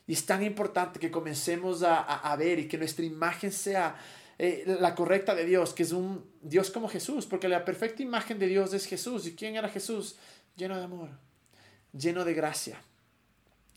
Y 0.08 0.14
es 0.14 0.26
tan 0.26 0.42
importante 0.42 0.98
que 0.98 1.12
comencemos 1.12 1.84
a, 1.84 2.34
ver 2.36 2.58
y 2.58 2.66
que 2.66 2.76
nuestra 2.76 3.04
imagen 3.04 3.52
sea 3.52 3.94
eh, 4.36 4.64
la 4.80 4.96
correcta 4.96 5.32
de 5.36 5.44
Dios, 5.44 5.74
que 5.74 5.84
es 5.84 5.92
un 5.92 6.28
Dios 6.42 6.72
como 6.72 6.88
Jesús, 6.88 7.24
porque 7.24 7.46
la 7.46 7.64
perfecta 7.64 8.02
imagen 8.02 8.40
de 8.40 8.48
Dios 8.48 8.74
es 8.74 8.84
Jesús. 8.84 9.28
¿Y 9.28 9.36
quién 9.36 9.54
era 9.54 9.68
Jesús? 9.68 10.16
Lleno 10.56 10.76
de 10.76 10.82
amor, 10.82 11.27
lleno 11.92 12.24
de 12.24 12.34
gracia. 12.34 12.82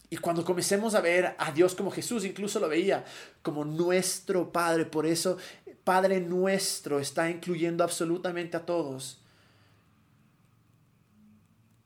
Y 0.09 0.17
cuando 0.17 0.43
comencemos 0.43 0.93
a 0.93 1.01
ver 1.01 1.35
a 1.37 1.51
Dios 1.51 1.73
como 1.73 1.89
Jesús, 1.89 2.25
incluso 2.25 2.59
lo 2.59 2.67
veía 2.67 3.05
como 3.41 3.63
nuestro 3.63 4.51
Padre, 4.51 4.85
por 4.85 5.05
eso 5.05 5.37
Padre 5.83 6.19
nuestro 6.19 6.99
está 6.99 7.29
incluyendo 7.29 7.83
absolutamente 7.83 8.57
a 8.57 8.65
todos. 8.65 9.21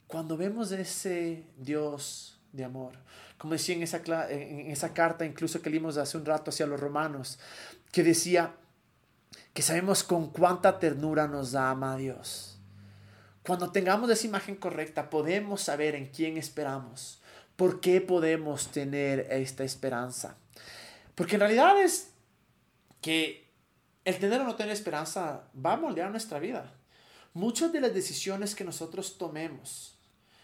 Cuando 0.07 0.37
vemos 0.37 0.71
ese 0.71 1.43
Dios 1.57 2.39
de 2.51 2.63
amor, 2.63 2.93
como 3.37 3.53
decía 3.53 3.75
en 3.75 3.83
esa, 3.83 4.01
en 4.31 4.71
esa 4.71 4.93
carta 4.93 5.25
incluso 5.25 5.61
que 5.61 5.69
leímos 5.69 5.97
hace 5.97 6.17
un 6.17 6.25
rato 6.25 6.49
hacia 6.49 6.65
los 6.65 6.79
romanos, 6.79 7.37
que 7.91 8.03
decía, 8.03 8.55
que 9.53 9.61
sabemos 9.61 10.03
con 10.03 10.29
cuánta 10.31 10.79
ternura 10.79 11.27
nos 11.27 11.55
ama 11.55 11.95
Dios. 11.95 12.54
Cuando 13.45 13.71
tengamos 13.71 14.09
esa 14.09 14.25
imagen 14.25 14.55
correcta, 14.55 15.09
podemos 15.09 15.61
saber 15.61 15.93
en 15.93 16.07
quién 16.07 16.37
esperamos. 16.37 17.21
¿Por 17.55 17.79
qué 17.79 18.01
podemos 18.01 18.69
tener 18.69 19.27
esta 19.29 19.63
esperanza? 19.63 20.35
Porque 21.13 21.35
en 21.35 21.41
realidad 21.41 21.79
es 21.81 22.11
que 23.01 23.47
el 24.03 24.17
tener 24.17 24.41
o 24.41 24.45
no 24.45 24.55
tener 24.55 24.73
esperanza 24.73 25.43
va 25.63 25.73
a 25.73 25.77
moldear 25.77 26.09
nuestra 26.09 26.39
vida. 26.39 26.73
Muchas 27.33 27.71
de 27.71 27.81
las 27.81 27.93
decisiones 27.93 28.55
que 28.55 28.63
nosotros 28.63 29.17
tomemos, 29.17 29.95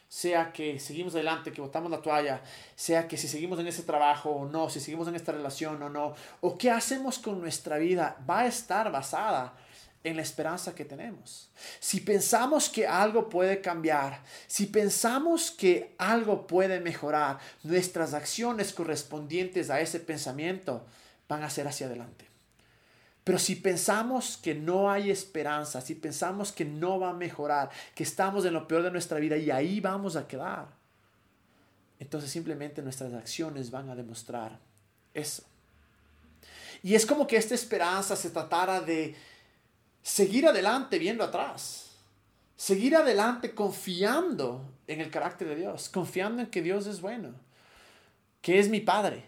sea 0.08 0.52
que 0.52 0.80
seguimos 0.80 1.16
adelante, 1.16 1.52
que 1.52 1.62
botamos 1.62 1.90
la 1.90 2.02
toalla, 2.02 2.44
sea 2.76 3.08
que 3.08 3.18
si 3.18 3.28
seguimos 3.28 3.60
en 3.60 3.68
ese 3.68 3.82
trabajo 3.82 4.30
o 4.30 4.46
no, 4.46 4.70
si 4.70 4.80
seguimos 4.80 5.08
en 5.08 5.16
esta 5.16 5.32
relación 5.32 5.82
o 5.82 5.90
no, 5.90 6.14
o 6.42 6.58
qué 6.58 6.70
hacemos 6.70 7.18
con 7.18 7.42
nuestra 7.42 7.78
vida, 7.78 8.18
va 8.30 8.42
a 8.42 8.48
estar 8.48 8.92
basada 8.92 9.56
en 10.04 10.16
la 10.16 10.22
esperanza 10.22 10.74
que 10.74 10.86
tenemos. 10.86 11.50
Si 11.80 12.00
pensamos 12.00 12.70
que 12.70 12.88
algo 12.88 13.30
puede 13.30 13.62
cambiar, 13.62 14.24
si 14.48 14.66
pensamos 14.66 15.52
que 15.52 15.94
algo 15.98 16.48
puede 16.48 16.80
mejorar, 16.80 17.40
nuestras 17.64 18.14
acciones 18.14 18.74
correspondientes 18.74 19.70
a 19.70 19.80
ese 19.80 20.00
pensamiento 20.00 20.86
van 21.28 21.44
a 21.44 21.50
ser 21.50 21.68
hacia 21.68 21.88
adelante. 21.88 22.26
Pero 23.24 23.38
si 23.38 23.56
pensamos 23.56 24.38
que 24.38 24.56
no 24.56 24.92
hay 24.92 25.12
esperanza, 25.12 25.80
si 25.82 25.94
pensamos 25.94 26.52
que 26.52 26.66
no 26.66 27.00
va 27.00 27.12
a 27.12 27.14
mejorar, 27.14 27.70
que 27.94 28.04
estamos 28.04 28.46
en 28.46 28.54
lo 28.54 28.68
peor 28.68 28.82
de 28.82 28.92
nuestra 28.92 29.20
vida 29.20 29.38
y 29.38 29.52
ahí 29.52 29.80
vamos 29.80 30.16
a 30.16 30.28
quedar, 30.28 30.68
entonces 32.00 32.32
simplemente 32.32 32.82
nuestras 32.82 33.14
acciones 33.14 33.70
van 33.70 33.90
a 33.92 33.96
demostrar 33.96 34.58
eso. 35.14 35.44
Y 36.82 36.96
es 36.96 37.06
como 37.06 37.28
que 37.28 37.38
esta 37.38 37.54
esperanza 37.54 38.16
se 38.16 38.32
tratara 38.32 38.82
de 38.82 39.16
seguir 40.02 40.48
adelante 40.48 41.00
viendo 41.00 41.24
atrás, 41.24 41.92
seguir 42.56 42.96
adelante 42.96 43.54
confiando 43.54 44.64
en 44.88 45.02
el 45.02 45.10
carácter 45.10 45.50
de 45.50 45.56
Dios, 45.56 45.90
confiando 45.90 46.42
en 46.42 46.48
que 46.48 46.62
Dios 46.62 46.88
es 46.88 47.02
bueno, 47.02 47.34
que 48.42 48.60
es 48.60 48.70
mi 48.70 48.80
Padre, 48.80 49.26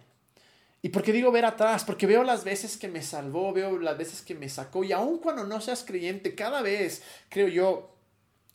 ¿Y 0.85 0.89
por 0.89 1.01
qué 1.01 1.13
digo 1.13 1.31
ver 1.31 1.45
atrás? 1.45 1.85
Porque 1.85 2.05
veo 2.05 2.25
las 2.25 2.43
veces 2.43 2.75
que 2.75 2.89
me 2.89 3.01
salvó, 3.01 3.53
veo 3.53 3.79
las 3.79 3.97
veces 3.97 4.21
que 4.21 4.35
me 4.35 4.49
sacó. 4.49 4.83
Y 4.83 4.91
aun 4.91 5.17
cuando 5.17 5.45
no 5.45 5.61
seas 5.61 5.85
creyente, 5.85 6.35
cada 6.35 6.61
vez, 6.61 7.01
creo 7.29 7.47
yo, 7.47 7.95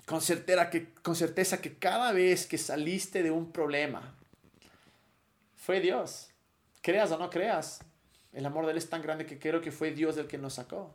con, 0.05 0.21
con 1.01 1.17
certeza 1.17 1.63
que 1.63 1.79
cada 1.79 2.13
vez 2.13 2.47
que 2.47 2.59
saliste 2.59 3.23
de 3.23 3.31
un 3.31 3.51
problema, 3.51 4.15
fue 5.57 5.81
Dios. 5.81 6.29
Creas 6.83 7.11
o 7.13 7.19
no 7.19 7.31
creas, 7.31 7.81
el 8.35 8.45
amor 8.45 8.67
de 8.67 8.73
Él 8.73 8.79
es 8.79 8.91
tan 8.91 9.01
grande 9.01 9.25
que 9.25 9.39
creo 9.39 9.63
que 9.63 9.73
fue 9.73 9.93
Dios 9.93 10.19
el 10.19 10.27
que 10.27 10.37
nos 10.37 10.55
sacó. 10.55 10.95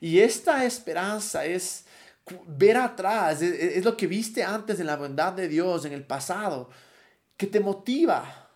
Y 0.00 0.20
esta 0.20 0.64
esperanza 0.64 1.44
es 1.44 1.84
ver 2.46 2.76
atrás, 2.76 3.42
es, 3.42 3.76
es 3.76 3.84
lo 3.84 3.96
que 3.96 4.06
viste 4.06 4.44
antes 4.44 4.80
en 4.80 4.86
la 4.86 4.96
bondad 4.96 5.32
de 5.32 5.48
Dios, 5.48 5.84
en 5.84 5.92
el 5.92 6.04
pasado, 6.04 6.70
que 7.36 7.46
te 7.46 7.60
motiva 7.60 8.50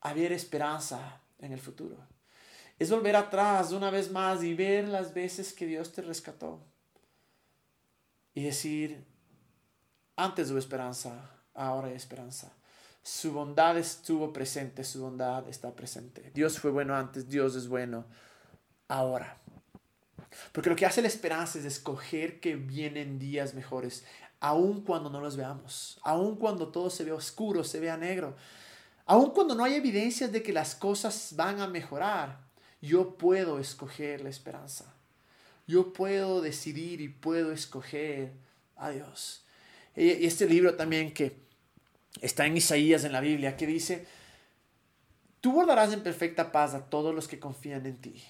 a 0.00 0.14
ver 0.14 0.32
esperanza 0.32 1.20
en 1.38 1.52
el 1.52 1.60
futuro. 1.60 1.96
Es 2.78 2.90
volver 2.90 3.14
atrás 3.16 3.72
una 3.72 3.90
vez 3.90 4.10
más 4.10 4.42
y 4.42 4.54
ver 4.54 4.88
las 4.88 5.12
veces 5.12 5.52
que 5.52 5.66
Dios 5.66 5.92
te 5.92 6.00
rescató. 6.00 6.60
Y 8.32 8.44
decir, 8.44 9.04
antes 10.16 10.50
hubo 10.50 10.58
esperanza, 10.58 11.30
ahora 11.54 11.88
hay 11.88 11.94
esperanza. 11.94 12.52
Su 13.02 13.32
bondad 13.32 13.76
estuvo 13.76 14.32
presente, 14.32 14.84
su 14.84 15.02
bondad 15.02 15.48
está 15.48 15.74
presente. 15.74 16.30
Dios 16.32 16.58
fue 16.58 16.70
bueno 16.70 16.96
antes, 16.96 17.28
Dios 17.28 17.56
es 17.56 17.68
bueno 17.68 18.04
ahora. 18.88 19.38
Porque 20.52 20.70
lo 20.70 20.76
que 20.76 20.86
hace 20.86 21.02
la 21.02 21.08
esperanza 21.08 21.58
es 21.58 21.64
escoger 21.64 22.40
que 22.40 22.56
vienen 22.56 23.18
días 23.18 23.54
mejores, 23.54 24.04
aun 24.40 24.82
cuando 24.82 25.10
no 25.10 25.20
los 25.20 25.36
veamos, 25.36 25.98
aun 26.02 26.36
cuando 26.36 26.68
todo 26.68 26.90
se 26.90 27.04
vea 27.04 27.14
oscuro, 27.14 27.62
se 27.64 27.80
vea 27.80 27.96
negro. 27.96 28.36
Aun 29.06 29.30
cuando 29.30 29.54
no 29.54 29.64
hay 29.64 29.74
evidencias 29.74 30.30
de 30.32 30.42
que 30.42 30.52
las 30.52 30.74
cosas 30.74 31.34
van 31.36 31.60
a 31.60 31.66
mejorar, 31.66 32.38
yo 32.80 33.16
puedo 33.16 33.58
escoger 33.58 34.20
la 34.20 34.30
esperanza. 34.30 34.94
Yo 35.66 35.92
puedo 35.92 36.40
decidir 36.40 37.00
y 37.00 37.08
puedo 37.08 37.52
escoger 37.52 38.32
a 38.76 38.90
Dios. 38.90 39.44
Y 39.94 40.26
este 40.26 40.46
libro 40.46 40.74
también 40.74 41.12
que 41.12 41.36
está 42.20 42.46
en 42.46 42.56
Isaías 42.56 43.04
en 43.04 43.12
la 43.12 43.20
Biblia, 43.20 43.56
que 43.56 43.66
dice, 43.66 44.06
tú 45.40 45.52
guardarás 45.52 45.92
en 45.92 46.02
perfecta 46.02 46.50
paz 46.52 46.74
a 46.74 46.86
todos 46.86 47.14
los 47.14 47.28
que 47.28 47.38
confían 47.38 47.86
en 47.86 47.96
ti, 47.98 48.22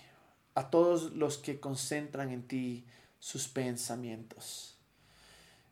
a 0.54 0.70
todos 0.70 1.12
los 1.12 1.38
que 1.38 1.60
concentran 1.60 2.30
en 2.30 2.46
ti 2.46 2.86
sus 3.18 3.48
pensamientos. 3.48 4.76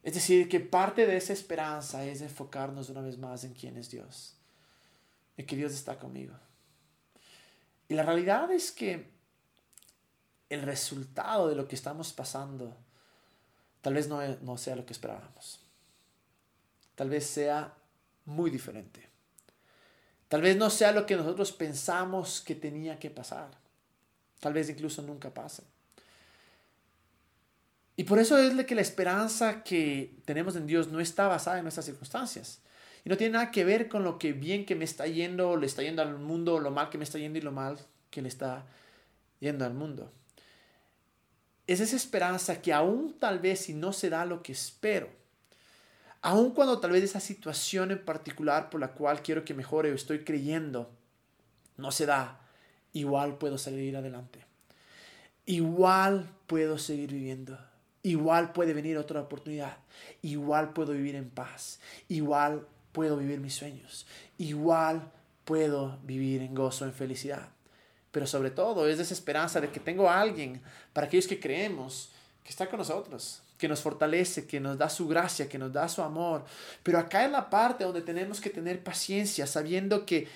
Es 0.02 0.14
decir, 0.14 0.48
que 0.48 0.60
parte 0.60 1.06
de 1.06 1.16
esa 1.16 1.32
esperanza 1.32 2.04
es 2.04 2.20
enfocarnos 2.20 2.88
una 2.88 3.00
vez 3.00 3.18
más 3.18 3.44
en 3.44 3.52
quién 3.52 3.76
es 3.76 3.90
Dios, 3.90 4.36
en 5.36 5.46
que 5.46 5.56
Dios 5.56 5.72
está 5.72 5.98
conmigo. 5.98 6.34
Y 7.88 7.94
la 7.94 8.04
realidad 8.04 8.50
es 8.52 8.70
que 8.70 9.10
el 10.48 10.62
resultado 10.62 11.48
de 11.48 11.56
lo 11.56 11.68
que 11.68 11.74
estamos 11.74 12.12
pasando 12.12 12.76
tal 13.82 13.94
vez 13.94 14.08
no, 14.08 14.20
no 14.38 14.56
sea 14.56 14.76
lo 14.76 14.86
que 14.86 14.92
esperábamos. 14.92 15.60
Tal 16.94 17.10
vez 17.10 17.26
sea 17.26 17.74
muy 18.24 18.50
diferente. 18.50 19.08
Tal 20.28 20.42
vez 20.42 20.56
no 20.56 20.68
sea 20.68 20.92
lo 20.92 21.06
que 21.06 21.16
nosotros 21.16 21.52
pensamos 21.52 22.40
que 22.40 22.54
tenía 22.54 22.98
que 22.98 23.10
pasar. 23.10 23.50
Tal 24.40 24.52
vez 24.52 24.68
incluso 24.68 25.02
nunca 25.02 25.32
pase. 25.32 25.62
Y 27.96 28.04
por 28.04 28.20
eso 28.20 28.38
es 28.38 28.56
de 28.56 28.64
que 28.64 28.76
la 28.76 28.80
esperanza 28.80 29.64
que 29.64 30.14
tenemos 30.24 30.54
en 30.54 30.66
Dios 30.66 30.88
no 30.88 31.00
está 31.00 31.26
basada 31.26 31.58
en 31.58 31.64
nuestras 31.64 31.86
circunstancias. 31.86 32.60
Y 33.04 33.08
no 33.08 33.16
tiene 33.16 33.32
nada 33.32 33.50
que 33.50 33.64
ver 33.64 33.88
con 33.88 34.04
lo 34.04 34.18
que 34.18 34.32
bien 34.32 34.66
que 34.66 34.76
me 34.76 34.84
está 34.84 35.06
yendo, 35.06 35.56
le 35.56 35.66
está 35.66 35.82
yendo 35.82 36.02
al 36.02 36.16
mundo, 36.16 36.60
lo 36.60 36.70
mal 36.70 36.90
que 36.90 36.98
me 36.98 37.04
está 37.04 37.18
yendo 37.18 37.38
y 37.38 37.42
lo 37.42 37.50
mal 37.50 37.78
que 38.10 38.22
le 38.22 38.28
está 38.28 38.66
yendo 39.40 39.64
al 39.64 39.74
mundo. 39.74 40.12
Es 41.66 41.80
esa 41.80 41.96
esperanza 41.96 42.62
que 42.62 42.72
aún 42.72 43.16
tal 43.18 43.40
vez 43.40 43.60
si 43.60 43.74
no 43.74 43.92
se 43.92 44.10
da 44.10 44.24
lo 44.24 44.42
que 44.42 44.52
espero, 44.52 45.10
aun 46.22 46.52
cuando 46.52 46.78
tal 46.78 46.92
vez 46.92 47.02
esa 47.02 47.20
situación 47.20 47.90
en 47.90 48.04
particular 48.04 48.70
por 48.70 48.80
la 48.80 48.92
cual 48.92 49.22
quiero 49.22 49.44
que 49.44 49.54
mejore 49.54 49.90
o 49.90 49.94
estoy 49.94 50.24
creyendo 50.24 50.90
no 51.76 51.92
se 51.92 52.06
da, 52.06 52.40
igual 52.98 53.38
puedo 53.38 53.58
salir 53.58 53.96
adelante. 53.96 54.40
Igual 55.46 56.28
puedo 56.46 56.78
seguir 56.78 57.12
viviendo. 57.12 57.58
Igual 58.02 58.52
puede 58.52 58.74
venir 58.74 58.98
otra 58.98 59.20
oportunidad. 59.20 59.78
Igual 60.22 60.72
puedo 60.72 60.92
vivir 60.92 61.14
en 61.14 61.30
paz. 61.30 61.80
Igual 62.08 62.66
puedo 62.92 63.16
vivir 63.16 63.40
mis 63.40 63.54
sueños. 63.54 64.06
Igual 64.36 65.10
puedo 65.44 65.98
vivir 66.04 66.42
en 66.42 66.54
gozo, 66.54 66.84
en 66.84 66.92
felicidad. 66.92 67.48
Pero 68.10 68.26
sobre 68.26 68.50
todo 68.50 68.88
es 68.88 68.98
esa 68.98 69.14
esperanza 69.14 69.60
de 69.60 69.70
que 69.70 69.80
tengo 69.80 70.08
a 70.08 70.20
alguien, 70.20 70.60
para 70.92 71.06
aquellos 71.06 71.26
que 71.26 71.40
creemos, 71.40 72.10
que 72.42 72.50
está 72.50 72.68
con 72.68 72.78
nosotros, 72.78 73.42
que 73.58 73.68
nos 73.68 73.80
fortalece, 73.80 74.46
que 74.46 74.60
nos 74.60 74.78
da 74.78 74.88
su 74.88 75.08
gracia, 75.08 75.48
que 75.48 75.58
nos 75.58 75.72
da 75.72 75.88
su 75.88 76.02
amor. 76.02 76.44
Pero 76.82 76.98
acá 76.98 77.24
es 77.24 77.30
la 77.30 77.50
parte 77.50 77.84
donde 77.84 78.02
tenemos 78.02 78.40
que 78.40 78.50
tener 78.50 78.82
paciencia, 78.82 79.46
sabiendo 79.46 80.06
que 80.06 80.28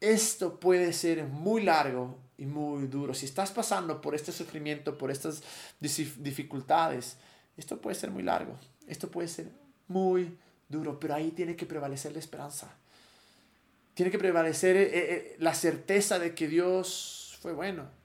esto 0.00 0.58
puede 0.58 0.92
ser 0.92 1.24
muy 1.24 1.62
largo 1.62 2.18
y 2.38 2.46
muy 2.46 2.86
duro. 2.86 3.14
Si 3.14 3.26
estás 3.26 3.52
pasando 3.52 4.00
por 4.00 4.14
este 4.14 4.32
sufrimiento, 4.32 4.96
por 4.96 5.10
estas 5.10 5.42
dificultades, 5.78 7.16
esto 7.56 7.80
puede 7.80 7.94
ser 7.94 8.10
muy 8.10 8.22
largo, 8.22 8.58
esto 8.86 9.10
puede 9.10 9.28
ser 9.28 9.50
muy 9.88 10.36
duro, 10.68 10.98
pero 10.98 11.14
ahí 11.14 11.30
tiene 11.30 11.56
que 11.56 11.66
prevalecer 11.66 12.12
la 12.12 12.18
esperanza. 12.18 12.74
Tiene 13.94 14.10
que 14.10 14.18
prevalecer 14.18 14.76
eh, 14.76 14.90
eh, 14.92 15.36
la 15.38 15.52
certeza 15.52 16.18
de 16.18 16.34
que 16.34 16.48
Dios 16.48 17.38
fue 17.42 17.52
bueno 17.52 17.99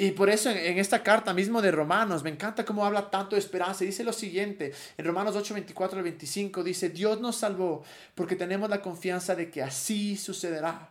y 0.00 0.12
por 0.12 0.30
eso 0.30 0.48
en, 0.48 0.78
esta 0.78 1.02
carta 1.02 1.34
mismo 1.34 1.60
de 1.60 1.70
Romanos, 1.70 2.22
me 2.22 2.30
encanta 2.30 2.64
cómo 2.64 2.86
habla 2.86 3.10
tanto 3.10 3.36
de 3.36 3.40
esperanza. 3.40 3.84
Dice 3.84 4.02
lo 4.02 4.14
siguiente, 4.14 4.72
en 4.96 5.04
Romanos 5.04 5.36
8, 5.36 5.52
24 5.52 5.98
al 5.98 6.04
25, 6.04 6.64
dice, 6.64 6.88
Dios 6.88 7.20
nos 7.20 7.36
salvó 7.36 7.84
porque 8.14 8.34
tenemos 8.34 8.70
la 8.70 8.80
confianza 8.80 9.34
de 9.34 9.50
que 9.50 9.62
así 9.62 10.16
sucederá. 10.16 10.88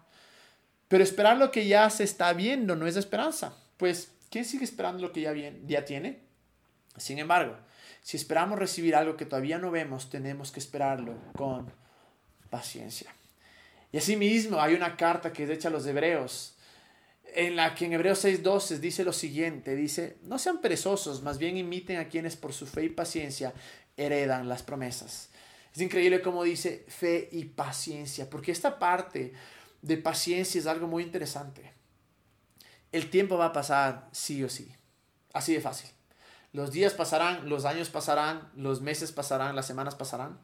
Pero 0.88 1.04
esperar 1.04 1.38
lo 1.38 1.50
que 1.50 1.68
ya 1.68 1.90
se 1.90 2.04
está 2.04 2.34
viendo 2.34 2.76
no 2.76 2.86
es 2.86 2.98
esperanza. 2.98 3.56
Pues, 3.78 4.12
¿quién 4.30 4.46
sigue 4.46 4.64
esperando 4.64 5.02
lo 5.02 5.12
que 5.12 5.22
ya, 5.22 5.32
bien, 5.32 5.64
ya 5.68 5.86
tiene? 5.86 6.20
Sin 6.96 7.18
embargo, 7.18 7.56
si 8.04 8.16
esperamos 8.16 8.60
recibir 8.60 8.96
algo 8.96 9.18
que 9.18 9.26
todavía 9.26 9.58
no 9.58 9.72
vemos, 9.72 10.12
tenemos 10.12 10.52
que 10.52 10.60
esperarlo 10.60 11.16
con 11.36 11.72
paciencia. 12.52 13.12
Y 13.92 13.98
asimismo 13.98 14.62
hay 14.62 14.76
una 14.76 14.96
carta 14.96 15.34
que 15.34 15.46
es 15.46 15.50
hecha 15.50 15.70
a 15.70 15.72
los 15.72 15.88
hebreos 15.88 16.56
en 17.36 17.56
la 17.56 17.76
que 17.76 17.86
en 17.86 17.94
Hebreos 17.94 18.24
6:12 18.24 18.80
dice 18.80 19.04
lo 19.04 19.14
siguiente, 19.14 19.76
dice, 19.76 20.18
no 20.24 20.40
sean 20.40 20.62
perezosos, 20.62 21.22
más 21.22 21.38
bien 21.38 21.58
imiten 21.58 21.98
a 21.98 22.08
quienes 22.08 22.36
por 22.36 22.54
su 22.54 22.66
fe 22.66 22.86
y 22.86 22.90
paciencia 22.90 23.54
heredan 23.98 24.48
las 24.48 24.64
promesas. 24.64 25.30
Es 25.74 25.82
increíble 25.82 26.22
cómo 26.22 26.44
dice 26.44 26.86
fe 26.88 27.30
y 27.32 27.46
paciencia, 27.46 28.30
porque 28.30 28.52
esta 28.52 28.80
parte 28.80 29.34
de 29.82 29.98
paciencia 29.98 30.60
es 30.60 30.68
algo 30.68 30.88
muy 30.88 31.04
interesante. 31.04 31.74
El 32.92 33.10
tiempo 33.10 33.38
va 33.38 33.48
a 33.48 33.54
pasar 33.54 34.10
sí 34.12 34.44
o 34.44 34.50
sí, 34.50 34.76
así 35.34 35.54
de 35.54 35.62
fácil. 35.62 35.90
Los 36.52 36.72
días 36.72 36.94
pasarán, 36.94 37.48
los 37.48 37.66
años 37.66 37.90
pasarán, 37.90 38.50
los 38.56 38.82
meses 38.82 39.12
pasarán, 39.12 39.56
las 39.56 39.68
semanas 39.68 39.96
pasarán. 39.96 40.40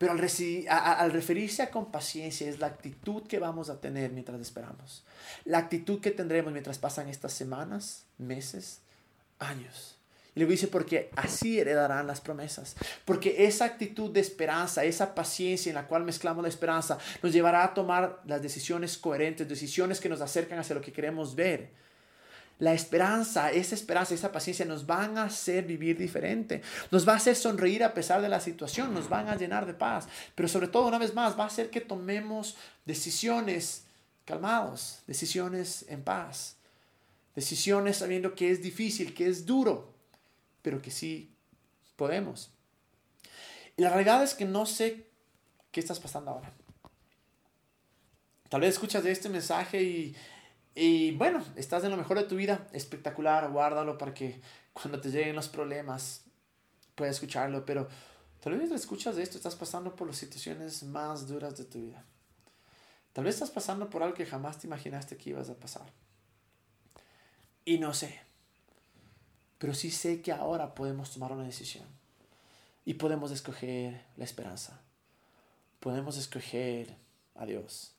Pero 0.00 0.12
al, 0.12 1.12
referirse 1.12 1.62
a 1.62 1.70
con 1.70 1.92
paciencia 1.92 2.48
es 2.48 2.58
la 2.58 2.68
actitud 2.68 3.24
que 3.24 3.38
vamos 3.38 3.68
a 3.68 3.82
tener 3.82 4.12
mientras 4.12 4.40
esperamos. 4.40 5.04
La 5.44 5.58
actitud 5.58 6.00
que 6.00 6.10
tendremos 6.10 6.54
mientras 6.54 6.78
pasan 6.78 7.10
estas 7.10 7.34
semanas, 7.34 8.06
meses, 8.16 8.80
años. 9.38 9.98
Y 10.34 10.40
luego 10.40 10.52
dice, 10.52 10.68
porque 10.68 11.10
así 11.16 11.60
heredarán 11.60 12.06
las 12.06 12.22
promesas. 12.22 12.76
Porque 13.04 13.44
esa 13.44 13.66
actitud 13.66 14.10
de 14.10 14.20
esperanza, 14.20 14.84
esa 14.84 15.14
paciencia 15.14 15.68
en 15.68 15.74
la 15.74 15.86
cual 15.86 16.04
mezclamos 16.04 16.42
la 16.42 16.48
esperanza, 16.48 16.96
nos 17.22 17.30
llevará 17.30 17.62
a 17.62 17.74
tomar 17.74 18.22
las 18.24 18.40
decisiones 18.40 18.96
coherentes, 18.96 19.50
decisiones 19.50 20.00
que 20.00 20.08
nos 20.08 20.22
acercan 20.22 20.58
hacia 20.58 20.76
lo 20.76 20.80
que 20.80 20.94
queremos 20.94 21.34
ver 21.34 21.72
la 22.60 22.74
esperanza, 22.74 23.50
esa 23.50 23.74
esperanza, 23.74 24.14
esa 24.14 24.30
paciencia 24.30 24.66
nos 24.66 24.86
van 24.86 25.18
a 25.18 25.24
hacer 25.24 25.64
vivir 25.64 25.98
diferente. 25.98 26.62
Nos 26.90 27.08
va 27.08 27.14
a 27.14 27.16
hacer 27.16 27.34
sonreír 27.34 27.82
a 27.82 27.94
pesar 27.94 28.20
de 28.20 28.28
la 28.28 28.38
situación, 28.38 28.94
nos 28.94 29.08
van 29.08 29.28
a 29.28 29.36
llenar 29.36 29.66
de 29.66 29.74
paz. 29.74 30.06
Pero 30.34 30.46
sobre 30.46 30.68
todo, 30.68 30.86
una 30.86 30.98
vez 30.98 31.14
más, 31.14 31.38
va 31.38 31.44
a 31.44 31.46
hacer 31.48 31.70
que 31.70 31.80
tomemos 31.80 32.56
decisiones 32.84 33.84
calmados, 34.26 35.00
decisiones 35.06 35.86
en 35.88 36.04
paz. 36.04 36.56
Decisiones 37.34 37.96
sabiendo 37.96 38.34
que 38.34 38.50
es 38.50 38.62
difícil, 38.62 39.14
que 39.14 39.26
es 39.26 39.46
duro, 39.46 39.94
pero 40.60 40.82
que 40.82 40.90
sí 40.90 41.34
podemos. 41.96 42.50
Y 43.78 43.82
la 43.82 43.88
realidad 43.88 44.22
es 44.22 44.34
que 44.34 44.44
no 44.44 44.66
sé 44.66 45.06
qué 45.72 45.80
estás 45.80 45.98
pasando 45.98 46.32
ahora. 46.32 46.52
Tal 48.50 48.60
vez 48.60 48.74
escuchas 48.74 49.04
este 49.06 49.30
mensaje 49.30 49.82
y 49.82 50.16
y 50.74 51.12
bueno, 51.12 51.44
estás 51.56 51.84
en 51.84 51.90
lo 51.90 51.96
mejor 51.96 52.18
de 52.18 52.24
tu 52.24 52.36
vida, 52.36 52.68
espectacular, 52.72 53.50
guárdalo 53.50 53.98
para 53.98 54.14
que 54.14 54.40
cuando 54.72 55.00
te 55.00 55.10
lleguen 55.10 55.36
los 55.36 55.48
problemas 55.48 56.24
puedas 56.94 57.16
escucharlo, 57.16 57.64
pero 57.64 57.88
tal 58.40 58.58
vez 58.58 58.70
escuchas 58.70 59.16
esto, 59.16 59.36
estás 59.36 59.56
pasando 59.56 59.96
por 59.96 60.06
las 60.06 60.16
situaciones 60.16 60.82
más 60.82 61.26
duras 61.26 61.56
de 61.56 61.64
tu 61.64 61.80
vida. 61.80 62.04
Tal 63.12 63.24
vez 63.24 63.34
estás 63.34 63.50
pasando 63.50 63.90
por 63.90 64.02
algo 64.02 64.14
que 64.14 64.26
jamás 64.26 64.58
te 64.58 64.66
imaginaste 64.66 65.16
que 65.16 65.30
ibas 65.30 65.50
a 65.50 65.54
pasar. 65.54 65.86
Y 67.64 67.78
no 67.78 67.92
sé, 67.92 68.20
pero 69.58 69.74
sí 69.74 69.90
sé 69.90 70.22
que 70.22 70.32
ahora 70.32 70.74
podemos 70.74 71.12
tomar 71.12 71.32
una 71.32 71.44
decisión 71.44 71.86
y 72.84 72.94
podemos 72.94 73.30
escoger 73.30 74.04
la 74.16 74.24
esperanza. 74.24 74.80
Podemos 75.80 76.16
escoger 76.16 76.96
a 77.34 77.46
Dios. 77.46 77.94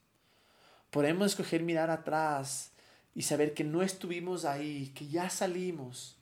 Podemos 0.92 1.28
escoger 1.28 1.64
mirar 1.64 1.90
atrás 1.90 2.72
y 3.16 3.24
saber 3.24 3.54
que 3.54 3.64
no 3.64 3.82
estuvimos 3.82 4.46
ahí, 4.46 4.92
que 4.96 5.08
ya 5.08 5.30
salimos 5.30 6.18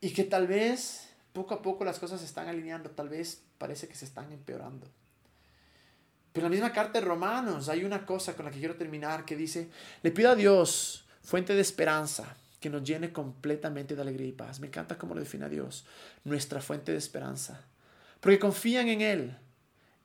y 0.00 0.10
que 0.12 0.24
tal 0.24 0.46
vez 0.46 1.08
poco 1.32 1.54
a 1.54 1.62
poco 1.62 1.84
las 1.84 1.98
cosas 1.98 2.20
se 2.20 2.26
están 2.26 2.48
alineando, 2.48 2.90
tal 2.90 3.08
vez 3.08 3.42
parece 3.58 3.88
que 3.88 3.94
se 3.94 4.04
están 4.04 4.30
empeorando. 4.32 4.86
Pero 6.32 6.46
en 6.46 6.52
la 6.52 6.56
misma 6.56 6.72
carta 6.72 7.00
de 7.00 7.06
Romanos 7.06 7.68
hay 7.68 7.84
una 7.84 8.06
cosa 8.06 8.34
con 8.34 8.44
la 8.44 8.50
que 8.50 8.58
quiero 8.58 8.76
terminar 8.76 9.24
que 9.24 9.36
dice, 9.36 9.68
le 10.02 10.10
pido 10.10 10.30
a 10.30 10.36
Dios, 10.36 11.06
fuente 11.22 11.54
de 11.54 11.60
esperanza, 11.60 12.36
que 12.60 12.70
nos 12.70 12.84
llene 12.84 13.12
completamente 13.12 13.96
de 13.96 14.02
alegría 14.02 14.28
y 14.28 14.32
paz. 14.32 14.60
Me 14.60 14.68
encanta 14.68 14.98
cómo 14.98 15.14
lo 15.14 15.20
define 15.20 15.46
a 15.46 15.48
Dios, 15.48 15.84
nuestra 16.24 16.60
fuente 16.60 16.92
de 16.92 16.98
esperanza. 16.98 17.64
Porque 18.20 18.38
confían 18.38 18.88
en 18.88 19.00
Él 19.00 19.36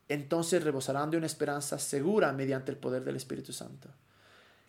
entonces 0.08 0.62
rebosarán 0.62 1.10
de 1.10 1.16
una 1.16 1.26
esperanza 1.26 1.78
segura 1.78 2.32
mediante 2.32 2.70
el 2.70 2.78
poder 2.78 3.04
del 3.04 3.16
Espíritu 3.16 3.52
Santo. 3.52 3.88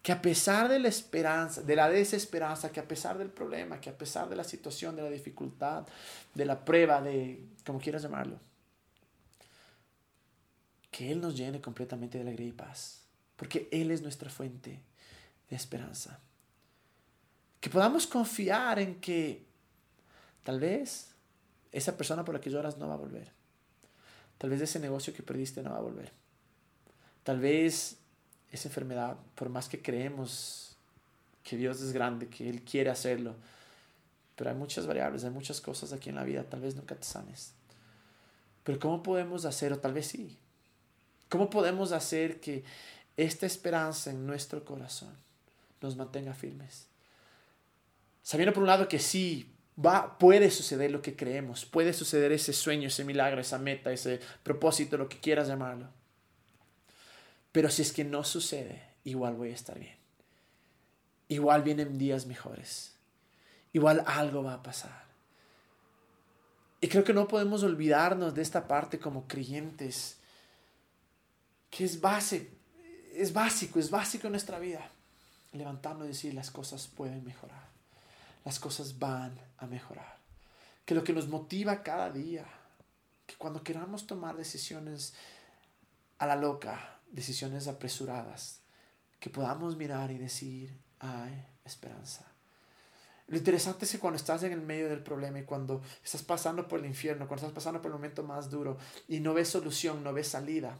Que 0.02 0.12
a 0.12 0.22
pesar 0.22 0.70
de 0.70 0.80
la 0.80 0.88
esperanza, 0.88 1.62
de 1.62 1.76
la 1.76 1.90
desesperanza, 1.90 2.72
que 2.72 2.80
a 2.80 2.88
pesar 2.88 3.18
del 3.18 3.30
problema, 3.30 3.80
que 3.80 3.90
a 3.90 3.98
pesar 3.98 4.30
de 4.30 4.36
la 4.36 4.44
situación, 4.44 4.96
de 4.96 5.02
la 5.02 5.10
dificultad, 5.10 5.86
de 6.34 6.46
la 6.46 6.64
prueba, 6.64 7.02
de 7.02 7.44
como 7.66 7.80
quieras 7.80 8.04
llamarlo, 8.04 8.40
que 10.92 11.12
Él 11.12 11.22
nos 11.22 11.36
llene 11.36 11.62
completamente 11.62 12.18
de 12.18 12.24
alegría 12.24 12.48
y 12.48 12.54
paz. 12.54 13.02
Porque 13.36 13.68
Él 13.72 13.92
es 13.92 14.02
nuestra 14.02 14.30
fuente 14.30 14.82
de 15.50 15.56
esperanza. 15.56 16.20
Que 17.60 17.70
podamos 17.70 18.08
confiar 18.08 18.80
en 18.80 19.00
que 19.00 19.46
tal 20.44 20.60
vez 20.60 21.12
esa 21.72 21.98
persona 21.98 22.24
por 22.24 22.34
la 22.34 22.42
que 22.42 22.50
lloras 22.50 22.78
no 22.78 22.88
va 22.88 22.96
a 22.96 22.98
volver. 22.98 23.37
Tal 24.38 24.50
vez 24.50 24.62
ese 24.62 24.80
negocio 24.80 25.14
que 25.14 25.24
perdiste 25.24 25.64
no 25.64 25.72
va 25.72 25.78
a 25.78 25.82
volver. 25.82 26.12
Tal 27.24 27.40
vez 27.40 27.98
esa 28.52 28.68
enfermedad, 28.70 29.18
por 29.36 29.50
más 29.50 29.68
que 29.68 29.82
creemos 29.82 30.76
que 31.44 31.58
Dios 31.58 31.82
es 31.82 31.92
grande, 31.92 32.28
que 32.28 32.50
Él 32.50 32.62
quiere 32.62 32.90
hacerlo, 32.90 33.36
pero 34.36 34.50
hay 34.50 34.56
muchas 34.56 34.86
variables, 34.86 35.24
hay 35.24 35.32
muchas 35.32 35.62
cosas 35.62 35.94
aquí 35.94 36.10
en 36.10 36.16
la 36.16 36.24
vida, 36.24 36.44
tal 36.44 36.62
vez 36.62 36.76
nunca 36.76 36.96
te 36.96 37.04
sanes. 37.04 37.54
Pero 38.64 38.80
¿cómo 38.80 39.02
podemos 39.02 39.46
hacer, 39.46 39.74
o 39.74 39.80
tal 39.80 39.94
vez 39.94 40.08
sí, 40.08 40.38
cómo 41.30 41.50
podemos 41.50 41.92
hacer 41.92 42.40
que 42.40 42.64
esta 43.16 43.46
esperanza 43.46 44.12
en 44.12 44.28
nuestro 44.28 44.64
corazón 44.64 45.14
nos 45.82 45.96
mantenga 45.96 46.34
firmes? 46.34 46.86
Sabiendo 48.22 48.54
por 48.54 48.64
un 48.64 48.68
lado 48.68 48.88
que 48.88 49.00
sí, 49.00 49.50
va, 49.84 50.18
puede 50.18 50.52
suceder 50.52 50.92
lo 50.92 51.02
que 51.02 51.16
creemos, 51.16 51.66
puede 51.66 51.94
suceder 51.94 52.32
ese 52.32 52.54
sueño, 52.54 52.88
ese 52.88 53.04
milagro, 53.04 53.42
esa 53.42 53.58
meta, 53.58 53.92
ese 53.92 54.20
propósito, 54.44 54.98
lo 54.98 55.10
que 55.10 55.20
quieras 55.20 55.48
llamarlo. 55.48 55.88
Pero 57.52 57.70
si 57.70 57.82
es 57.82 57.92
que 57.92 58.04
no 58.04 58.24
sucede, 58.24 58.84
igual 59.04 59.36
voy 59.36 59.52
a 59.52 59.56
estar 59.56 59.80
bien. 59.80 59.96
Igual 61.30 61.64
vienen 61.64 61.98
días 61.98 62.26
mejores. 62.26 62.94
Igual 63.74 64.04
algo 64.06 64.44
va 64.44 64.54
a 64.54 64.64
pasar. 64.64 65.08
Y 66.80 66.88
creo 66.88 67.04
que 67.04 67.14
no 67.14 67.28
podemos 67.28 67.64
olvidarnos 67.64 68.36
de 68.36 68.42
esta 68.42 68.68
parte 68.68 69.00
como 69.00 69.28
creyentes, 69.28 70.18
que 71.72 71.84
es 71.84 72.00
base, 72.00 72.52
es 73.16 73.34
básico, 73.34 73.80
es 73.80 73.90
básico 73.90 74.28
en 74.28 74.34
nuestra 74.34 74.60
vida. 74.60 74.90
Levantarnos 75.54 76.06
y 76.06 76.10
decir 76.10 76.34
las 76.34 76.52
cosas 76.52 76.88
pueden 76.88 77.24
mejorar, 77.24 77.67
las 78.48 78.62
cosas 78.62 78.98
van 78.98 79.38
a 79.58 79.68
mejorar. 79.68 80.20
Que 80.86 80.96
lo 80.96 81.04
que 81.04 81.12
nos 81.12 81.28
motiva 81.28 81.84
cada 81.84 82.10
día, 82.10 82.46
que 83.26 83.36
cuando 83.36 83.62
queramos 83.62 84.08
tomar 84.08 84.38
decisiones 84.38 85.16
a 86.18 86.26
la 86.28 86.38
loca, 86.38 87.02
decisiones 87.12 87.68
apresuradas, 87.68 88.62
que 89.20 89.30
podamos 89.30 89.76
mirar 89.76 90.12
y 90.12 90.18
decir, 90.18 90.80
hay 91.00 91.46
esperanza. 91.66 92.26
Lo 93.28 93.36
interesante 93.36 93.84
es 93.84 93.92
que 93.92 94.00
cuando 94.00 94.16
estás 94.16 94.44
en 94.44 94.54
el 94.54 94.62
medio 94.62 94.88
del 94.88 95.04
problema 95.04 95.40
y 95.40 95.44
cuando 95.44 95.82
estás 96.02 96.24
pasando 96.24 96.70
por 96.70 96.80
el 96.80 96.86
infierno, 96.86 97.28
cuando 97.28 97.48
estás 97.48 97.54
pasando 97.54 97.82
por 97.82 97.92
el 97.92 97.98
momento 97.98 98.24
más 98.24 98.50
duro 98.50 98.78
y 99.10 99.20
no 99.20 99.34
ves 99.34 99.50
solución, 99.50 100.06
no 100.06 100.14
ves 100.14 100.30
salida, 100.30 100.80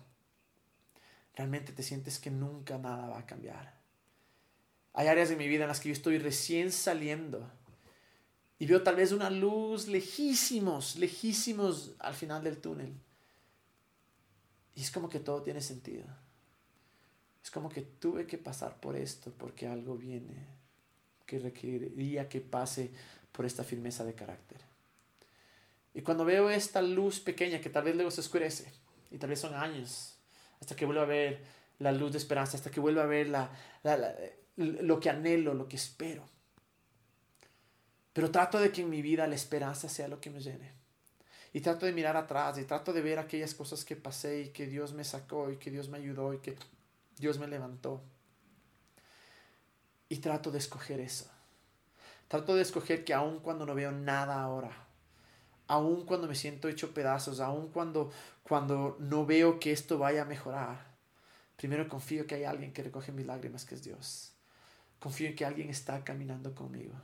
realmente 1.36 1.74
te 1.74 1.84
sientes 1.84 2.18
que 2.18 2.32
nunca 2.32 2.78
nada 2.78 3.10
va 3.10 3.20
a 3.20 3.26
cambiar. 3.26 3.76
Hay 4.94 5.08
áreas 5.08 5.28
de 5.28 5.36
mi 5.36 5.50
vida 5.50 5.66
en 5.66 5.68
las 5.68 5.82
que 5.82 5.90
yo 5.90 5.94
estoy 5.94 6.18
recién 6.18 6.72
saliendo 6.72 7.52
y 8.60 8.66
veo 8.66 8.82
tal 8.84 8.96
vez 8.96 9.12
una 9.12 9.30
luz 9.30 9.88
lejísimos, 9.88 10.96
lejísimos 10.96 11.92
al 12.00 12.14
final 12.14 12.44
del 12.44 12.58
túnel. 12.58 12.94
Y 14.76 14.82
es 14.82 14.92
como 14.92 15.10
que 15.10 15.20
todo 15.20 15.42
tiene 15.44 15.62
sentido. 15.62 16.06
Es 17.44 17.52
como 17.52 17.70
que 17.70 17.82
tuve 17.82 18.28
que 18.28 18.38
pasar 18.38 18.80
por 18.80 18.96
esto 18.96 19.32
porque 19.38 19.68
algo 19.68 19.96
viene 19.96 20.58
que 21.26 21.40
requeriría 21.40 22.30
que 22.30 22.42
pase 22.42 22.92
por 23.32 23.46
esta 23.46 23.64
firmeza 23.64 24.04
de 24.04 24.16
carácter. 24.16 24.60
Y 25.94 26.02
cuando 26.02 26.26
veo 26.26 26.50
esta 26.50 26.82
luz 26.82 27.20
pequeña 27.20 27.60
que 27.60 27.70
tal 27.70 27.84
vez 27.84 27.96
luego 27.96 28.12
se 28.12 28.22
oscurece, 28.22 28.72
y 29.12 29.18
tal 29.18 29.30
vez 29.30 29.40
son 29.40 29.54
años, 29.54 30.16
hasta 30.60 30.76
que 30.76 30.86
vuelva 30.86 31.04
a 31.04 31.08
ver 31.08 31.44
la 31.80 31.92
luz 31.92 32.12
de 32.12 32.18
esperanza, 32.18 32.58
hasta 32.58 32.72
que 32.72 32.80
vuelva 32.80 33.04
a 33.04 33.08
ver 33.08 33.30
la, 33.30 33.52
lo 34.56 35.00
que 35.00 35.10
anhelo, 35.10 35.54
lo 35.54 35.68
que 35.68 35.76
espero. 35.76 36.24
Pero 38.18 38.32
trato 38.32 38.60
de 38.60 38.72
que 38.72 38.82
en 38.82 38.90
mi 38.90 39.04
vida 39.04 39.28
la 39.28 39.36
esperanza 39.36 39.88
sea 39.88 40.08
lo 40.08 40.20
que 40.20 40.32
me 40.32 40.40
llene. 40.40 40.72
Y 41.54 41.62
trato 41.62 41.86
de 41.86 41.94
mirar 41.94 42.18
atrás 42.18 42.58
y 42.58 42.64
trato 42.64 42.92
de 42.92 43.04
ver 43.04 43.20
aquellas 43.20 43.54
cosas 43.54 43.86
que 43.86 43.96
pasé 43.96 44.42
y 44.42 44.50
que 44.50 44.66
Dios 44.66 44.92
me 44.94 45.04
sacó 45.04 45.52
y 45.52 45.58
que 45.58 45.70
Dios 45.70 45.88
me 45.88 46.00
ayudó 46.00 46.34
y 46.34 46.40
que 46.40 46.58
Dios 47.20 47.38
me 47.38 47.48
levantó. 47.48 48.02
Y 50.10 50.16
trato 50.16 50.50
de 50.50 50.58
escoger 50.58 51.00
eso. 51.00 51.30
Trato 52.28 52.56
de 52.56 52.64
escoger 52.64 53.06
que 53.06 53.14
aun 53.14 53.38
cuando 53.40 53.68
no 53.68 53.76
veo 53.76 53.92
nada 53.92 54.42
ahora, 54.42 54.72
aun 55.68 56.04
cuando 56.04 56.28
me 56.28 56.34
siento 56.34 56.70
hecho 56.70 56.96
pedazos, 56.96 57.40
aun 57.40 57.68
cuando, 57.68 58.12
cuando 58.42 58.98
no 59.00 59.28
veo 59.28 59.60
que 59.60 59.72
esto 59.72 60.00
vaya 60.00 60.24
a 60.24 60.26
mejorar, 60.26 60.88
primero 61.56 61.88
confío 61.88 62.26
que 62.26 62.34
hay 62.34 62.46
alguien 62.46 62.74
que 62.74 62.82
recoge 62.82 63.12
mis 63.12 63.28
lágrimas, 63.28 63.64
que 63.64 63.76
es 63.76 63.84
Dios. 63.84 64.34
Confío 65.00 65.28
en 65.28 65.36
que 65.36 65.46
alguien 65.46 65.70
está 65.70 66.04
caminando 66.04 66.56
conmigo. 66.56 66.96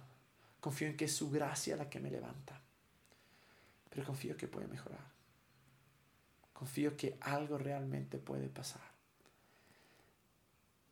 Confío 0.64 0.88
en 0.88 0.96
que 0.96 1.04
es 1.04 1.14
su 1.14 1.30
gracia 1.30 1.76
la 1.76 1.90
que 1.90 2.00
me 2.00 2.10
levanta. 2.10 2.58
Pero 3.90 4.06
confío 4.06 4.38
que 4.38 4.48
puede 4.48 4.66
mejorar. 4.66 5.06
Confío 6.54 6.96
que 6.96 7.18
algo 7.20 7.58
realmente 7.58 8.18
puede 8.18 8.48
pasar. 8.48 8.82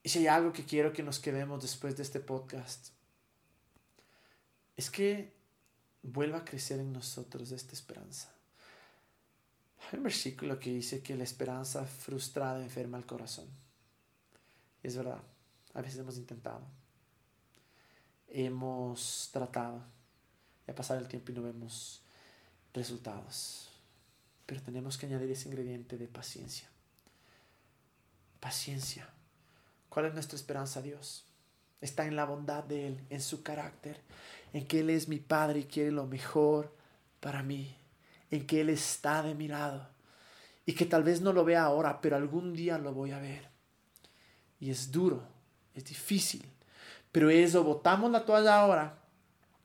Y 0.03 0.09
si 0.09 0.19
hay 0.19 0.27
algo 0.27 0.51
que 0.51 0.65
quiero 0.65 0.91
que 0.91 1.03
nos 1.03 1.19
quedemos 1.19 1.61
después 1.61 1.95
de 1.95 2.03
este 2.03 2.19
podcast, 2.19 2.89
es 4.75 4.91
que 4.91 5.31
vuelva 6.03 6.39
a 6.39 6.45
crecer 6.45 6.81
en 6.81 6.91
nosotros 6.91 7.53
esta 7.53 7.71
esperanza. 7.71 8.29
Hay 9.89 9.99
un 9.99 10.03
versículo 10.03 10.59
que 10.59 10.73
dice 10.73 11.01
que 11.01 11.15
la 11.15 11.23
esperanza 11.23 11.85
frustrada 11.85 12.61
enferma 12.61 12.97
el 12.97 13.05
corazón. 13.05 13.47
Y 14.83 14.87
es 14.87 14.97
verdad, 14.97 15.23
a 15.73 15.81
veces 15.81 15.99
hemos 15.99 16.17
intentado, 16.17 16.80
hemos 18.31 19.29
tratado, 19.31 19.83
y 20.67 20.71
a 20.71 20.75
pasar 20.75 20.97
el 20.97 21.07
tiempo 21.07 21.31
y 21.31 21.35
no 21.35 21.43
vemos 21.43 22.01
resultados. 22.73 23.69
Pero 24.45 24.61
tenemos 24.61 24.97
que 24.97 25.05
añadir 25.05 25.31
ese 25.31 25.49
ingrediente 25.49 25.97
de 25.97 26.07
paciencia. 26.07 26.69
Paciencia 28.39 29.07
¿Cuál 29.91 30.05
es 30.05 30.13
nuestra 30.13 30.37
esperanza, 30.37 30.81
Dios? 30.81 31.25
Está 31.81 32.05
en 32.05 32.15
la 32.15 32.23
bondad 32.23 32.63
de 32.63 32.87
Él, 32.87 33.01
en 33.09 33.19
su 33.19 33.43
carácter, 33.43 33.99
en 34.53 34.65
que 34.65 34.79
Él 34.79 34.89
es 34.89 35.09
mi 35.09 35.19
Padre 35.19 35.59
y 35.59 35.63
quiere 35.65 35.91
lo 35.91 36.07
mejor 36.07 36.73
para 37.19 37.43
mí, 37.43 37.75
en 38.29 38.47
que 38.47 38.61
Él 38.61 38.69
está 38.69 39.21
de 39.21 39.35
mi 39.35 39.49
lado 39.49 39.89
y 40.65 40.75
que 40.75 40.85
tal 40.85 41.03
vez 41.03 41.19
no 41.19 41.33
lo 41.33 41.43
vea 41.43 41.63
ahora, 41.63 41.99
pero 41.99 42.15
algún 42.15 42.53
día 42.53 42.77
lo 42.77 42.93
voy 42.93 43.11
a 43.11 43.19
ver. 43.19 43.49
Y 44.61 44.69
es 44.69 44.93
duro, 44.93 45.27
es 45.75 45.83
difícil, 45.83 46.45
pero 47.11 47.29
eso, 47.29 47.63
botamos 47.63 48.11
la 48.11 48.25
toalla 48.25 48.59
ahora 48.59 48.99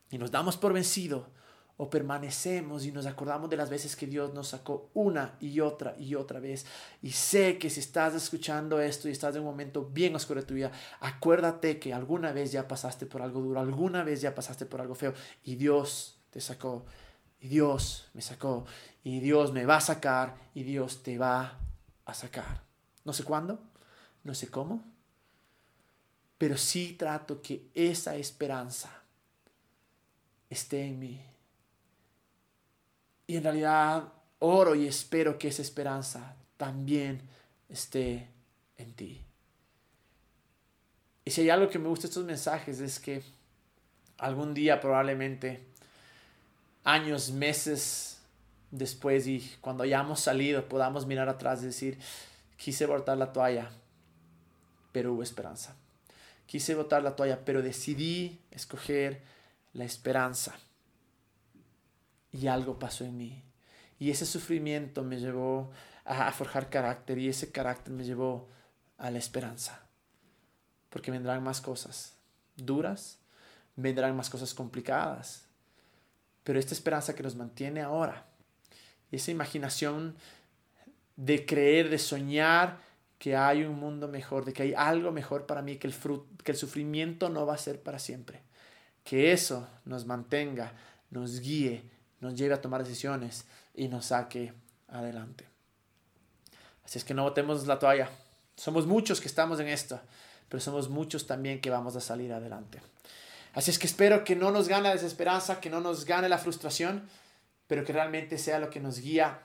y 0.09 0.17
nos 0.17 0.31
damos 0.31 0.57
por 0.57 0.73
vencido 0.73 1.29
o 1.77 1.89
permanecemos 1.89 2.85
y 2.85 2.91
nos 2.91 3.05
acordamos 3.05 3.49
de 3.49 3.57
las 3.57 3.69
veces 3.69 3.95
que 3.95 4.07
Dios 4.07 4.33
nos 4.33 4.47
sacó 4.47 4.89
una 4.95 5.37
y 5.39 5.59
otra 5.59 5.95
y 5.97 6.15
otra 6.15 6.39
vez. 6.39 6.65
Y 7.03 7.11
sé 7.11 7.59
que 7.59 7.69
si 7.69 7.79
estás 7.79 8.15
escuchando 8.15 8.81
esto 8.81 9.07
y 9.07 9.11
estás 9.11 9.35
en 9.35 9.41
un 9.41 9.47
momento 9.47 9.85
bien 9.85 10.15
oscuro 10.15 10.41
de 10.41 10.47
tu 10.47 10.55
vida, 10.55 10.71
acuérdate 10.99 11.79
que 11.79 11.93
alguna 11.93 12.31
vez 12.31 12.51
ya 12.51 12.67
pasaste 12.67 13.05
por 13.05 13.21
algo 13.21 13.41
duro, 13.41 13.59
alguna 13.59 14.03
vez 14.03 14.21
ya 14.21 14.33
pasaste 14.33 14.65
por 14.65 14.81
algo 14.81 14.95
feo 14.95 15.13
y 15.43 15.55
Dios 15.55 16.19
te 16.31 16.41
sacó. 16.41 16.85
Y 17.39 17.49
Dios 17.49 18.09
me 18.13 18.23
sacó. 18.23 18.65
Y 19.03 19.19
Dios 19.19 19.53
me 19.53 19.65
va 19.65 19.77
a 19.77 19.81
sacar. 19.81 20.35
Y 20.55 20.63
Dios 20.63 21.03
te 21.03 21.19
va 21.19 21.59
a 22.05 22.13
sacar. 22.15 22.63
No 23.05 23.13
sé 23.13 23.23
cuándo, 23.23 23.61
no 24.23 24.33
sé 24.33 24.49
cómo, 24.49 24.83
pero 26.37 26.57
sí 26.57 26.93
trato 26.93 27.41
que 27.41 27.67
esa 27.73 28.15
esperanza 28.15 28.91
esté 30.49 30.85
en 30.85 30.99
mí 30.99 31.21
y 33.27 33.35
en 33.35 33.43
realidad 33.43 34.05
oro 34.39 34.73
y 34.73 34.87
espero 34.87 35.37
que 35.37 35.49
esa 35.49 35.61
esperanza 35.61 36.35
también 36.55 37.21
esté 37.67 38.27
en 38.77 38.93
ti. 38.93 39.21
Y 41.25 41.31
si 41.31 41.41
hay 41.41 41.49
algo 41.49 41.69
que 41.69 41.77
me 41.77 41.89
gusta 41.89 42.07
estos 42.07 42.23
mensajes 42.23 42.79
es 42.79 42.99
que 42.99 43.21
algún 44.17 44.53
día 44.53 44.79
probablemente, 44.79 45.61
años, 46.85 47.31
meses 47.31 48.19
después 48.71 49.27
y 49.27 49.55
cuando 49.59 49.83
hayamos 49.83 50.21
salido, 50.21 50.67
podamos 50.69 51.05
mirar 51.05 51.27
atrás 51.27 51.61
y 51.63 51.65
decir, 51.65 51.99
quise 52.55 52.85
botar 52.85 53.17
la 53.17 53.33
toalla, 53.33 53.69
pero 54.93 55.13
hubo 55.13 55.21
esperanza. 55.21 55.75
Quise 56.47 56.73
botar 56.75 57.03
la 57.03 57.15
toalla, 57.15 57.45
pero 57.45 57.61
decidí 57.61 58.41
escoger 58.51 59.21
la 59.73 59.83
esperanza 59.83 60.55
y 62.31 62.47
algo 62.47 62.79
pasó 62.79 63.03
en 63.03 63.17
mí. 63.17 63.43
Y 63.99 64.11
ese 64.11 64.25
sufrimiento 64.25 65.03
me 65.03 65.19
llevó 65.19 65.71
a, 66.05 66.31
forjar 66.31 66.69
carácter 66.69 67.17
y 67.17 67.27
ese 67.27 67.51
carácter 67.51 67.93
me 67.93 68.03
llevó 68.03 68.47
a 68.97 69.11
la 69.11 69.17
esperanza. 69.17 69.87
Porque 70.89 71.11
vendrán 71.11 71.43
más 71.43 71.61
cosas 71.61 72.15
duras, 72.55 73.19
vendrán 73.75 74.15
más 74.15 74.29
cosas 74.29 74.53
complicadas. 74.53 75.45
Pero 76.43 76.59
esta 76.59 76.73
esperanza 76.73 77.13
que 77.13 77.23
nos 77.23 77.35
mantiene 77.35 77.81
ahora, 77.81 78.25
esa 79.11 79.31
imaginación 79.31 80.15
de 81.17 81.45
creer, 81.45 81.89
de 81.89 81.99
soñar 81.99 82.79
que 83.17 83.35
hay 83.35 83.63
un 83.63 83.79
mundo 83.79 84.07
mejor, 84.07 84.45
de 84.45 84.53
que 84.53 84.63
hay 84.63 84.73
algo 84.75 85.11
mejor 85.11 85.45
para 85.45 85.61
mí, 85.61 85.77
que 85.77 85.87
el, 85.87 85.93
que 86.43 86.51
el 86.51 86.57
sufrimiento 86.57 87.29
no 87.29 87.45
va 87.45 87.55
a 87.55 87.57
ser 87.57 87.81
para 87.81 87.99
siempre 87.99 88.41
que 89.07 89.31
eso 89.31 89.65
nos 89.85 90.05
mantenga, 90.05 90.73
nos 91.11 91.39
guíe, 91.39 91.81
nos 92.19 92.35
lleve 92.35 92.53
a 92.53 92.61
tomar 92.61 92.83
decisiones 92.83 93.45
y 93.73 93.87
nos 93.87 94.07
saque 94.07 94.53
adelante. 94.89 95.45
Así 96.83 96.97
es 96.97 97.05
que 97.05 97.13
no 97.13 97.23
botemos 97.23 97.65
la 97.67 97.79
toalla. 97.79 98.09
Somos 98.57 98.85
muchos 98.85 99.21
que 99.21 99.29
estamos 99.29 99.61
en 99.61 99.69
esto, 99.69 100.01
pero 100.49 100.59
somos 100.59 100.89
muchos 100.89 101.25
también 101.25 101.61
que 101.61 101.69
vamos 101.69 101.95
a 101.95 102.01
salir 102.01 102.33
adelante. 102.33 102.81
Así 103.53 103.71
es 103.71 103.79
que 103.79 103.87
espero 103.87 104.25
que 104.25 104.35
no 104.35 104.51
nos 104.51 104.67
gane 104.67 104.89
la 104.89 104.93
desesperanza, 104.95 105.61
que 105.61 105.69
no 105.69 105.79
nos 105.79 106.03
gane 106.03 106.27
la 106.27 106.37
frustración, 106.37 107.07
pero 107.65 107.85
que 107.85 107.93
realmente 107.93 108.37
sea 108.37 108.59
lo 108.59 108.69
que 108.69 108.81
nos 108.81 108.99
guía 108.99 109.39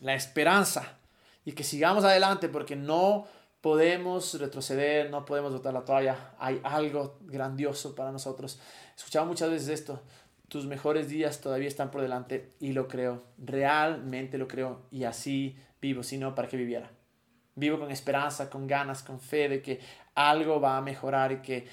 la 0.00 0.14
esperanza 0.14 0.96
y 1.44 1.52
que 1.52 1.64
sigamos 1.64 2.04
adelante 2.04 2.48
porque 2.48 2.76
no 2.76 3.26
podemos 3.60 4.38
retroceder, 4.38 5.10
no 5.10 5.24
podemos 5.24 5.52
botar 5.52 5.74
la 5.74 5.84
toalla. 5.84 6.34
Hay 6.38 6.60
algo 6.62 7.18
grandioso 7.22 7.94
para 7.94 8.12
nosotros. 8.12 8.58
He 8.92 8.96
escuchado 8.96 9.26
muchas 9.26 9.50
veces 9.50 9.68
esto. 9.68 10.00
Tus 10.48 10.66
mejores 10.66 11.08
días 11.08 11.40
todavía 11.40 11.68
están 11.68 11.90
por 11.90 12.00
delante 12.00 12.50
y 12.58 12.72
lo 12.72 12.88
creo. 12.88 13.22
Realmente 13.38 14.38
lo 14.38 14.48
creo 14.48 14.82
y 14.90 15.04
así 15.04 15.56
vivo, 15.80 16.02
si 16.02 16.18
no, 16.18 16.34
¿para 16.34 16.48
qué 16.48 16.56
viviera? 16.56 16.90
Vivo 17.54 17.78
con 17.78 17.90
esperanza, 17.90 18.50
con 18.50 18.66
ganas, 18.66 19.02
con 19.02 19.20
fe 19.20 19.48
de 19.48 19.62
que 19.62 19.80
algo 20.14 20.60
va 20.60 20.76
a 20.76 20.80
mejorar 20.80 21.32
y 21.32 21.42
que 21.42 21.66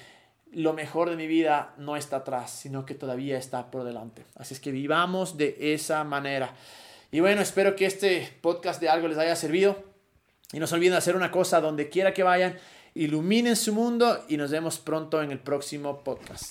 lo 0.52 0.72
mejor 0.72 1.10
de 1.10 1.16
mi 1.16 1.26
vida 1.26 1.74
no 1.76 1.96
está 1.96 2.16
atrás, 2.16 2.50
sino 2.50 2.86
que 2.86 2.94
todavía 2.94 3.36
está 3.38 3.70
por 3.70 3.84
delante. 3.84 4.24
Así 4.34 4.54
es 4.54 4.60
que 4.60 4.70
vivamos 4.70 5.36
de 5.36 5.56
esa 5.74 6.04
manera. 6.04 6.54
Y 7.10 7.20
bueno, 7.20 7.40
espero 7.40 7.74
que 7.74 7.86
este 7.86 8.28
podcast 8.42 8.80
de 8.80 8.88
algo 8.88 9.08
les 9.08 9.18
haya 9.18 9.34
servido. 9.34 9.82
Y 10.52 10.58
no 10.58 10.66
se 10.66 10.74
olviden 10.74 10.92
de 10.92 10.98
hacer 10.98 11.16
una 11.16 11.30
cosa 11.30 11.60
donde 11.60 11.88
quiera 11.88 12.12
que 12.12 12.22
vayan. 12.22 12.58
Iluminen 12.94 13.56
su 13.56 13.72
mundo 13.72 14.24
y 14.28 14.36
nos 14.36 14.50
vemos 14.50 14.78
pronto 14.78 15.22
en 15.22 15.30
el 15.30 15.38
próximo 15.38 16.02
podcast. 16.04 16.44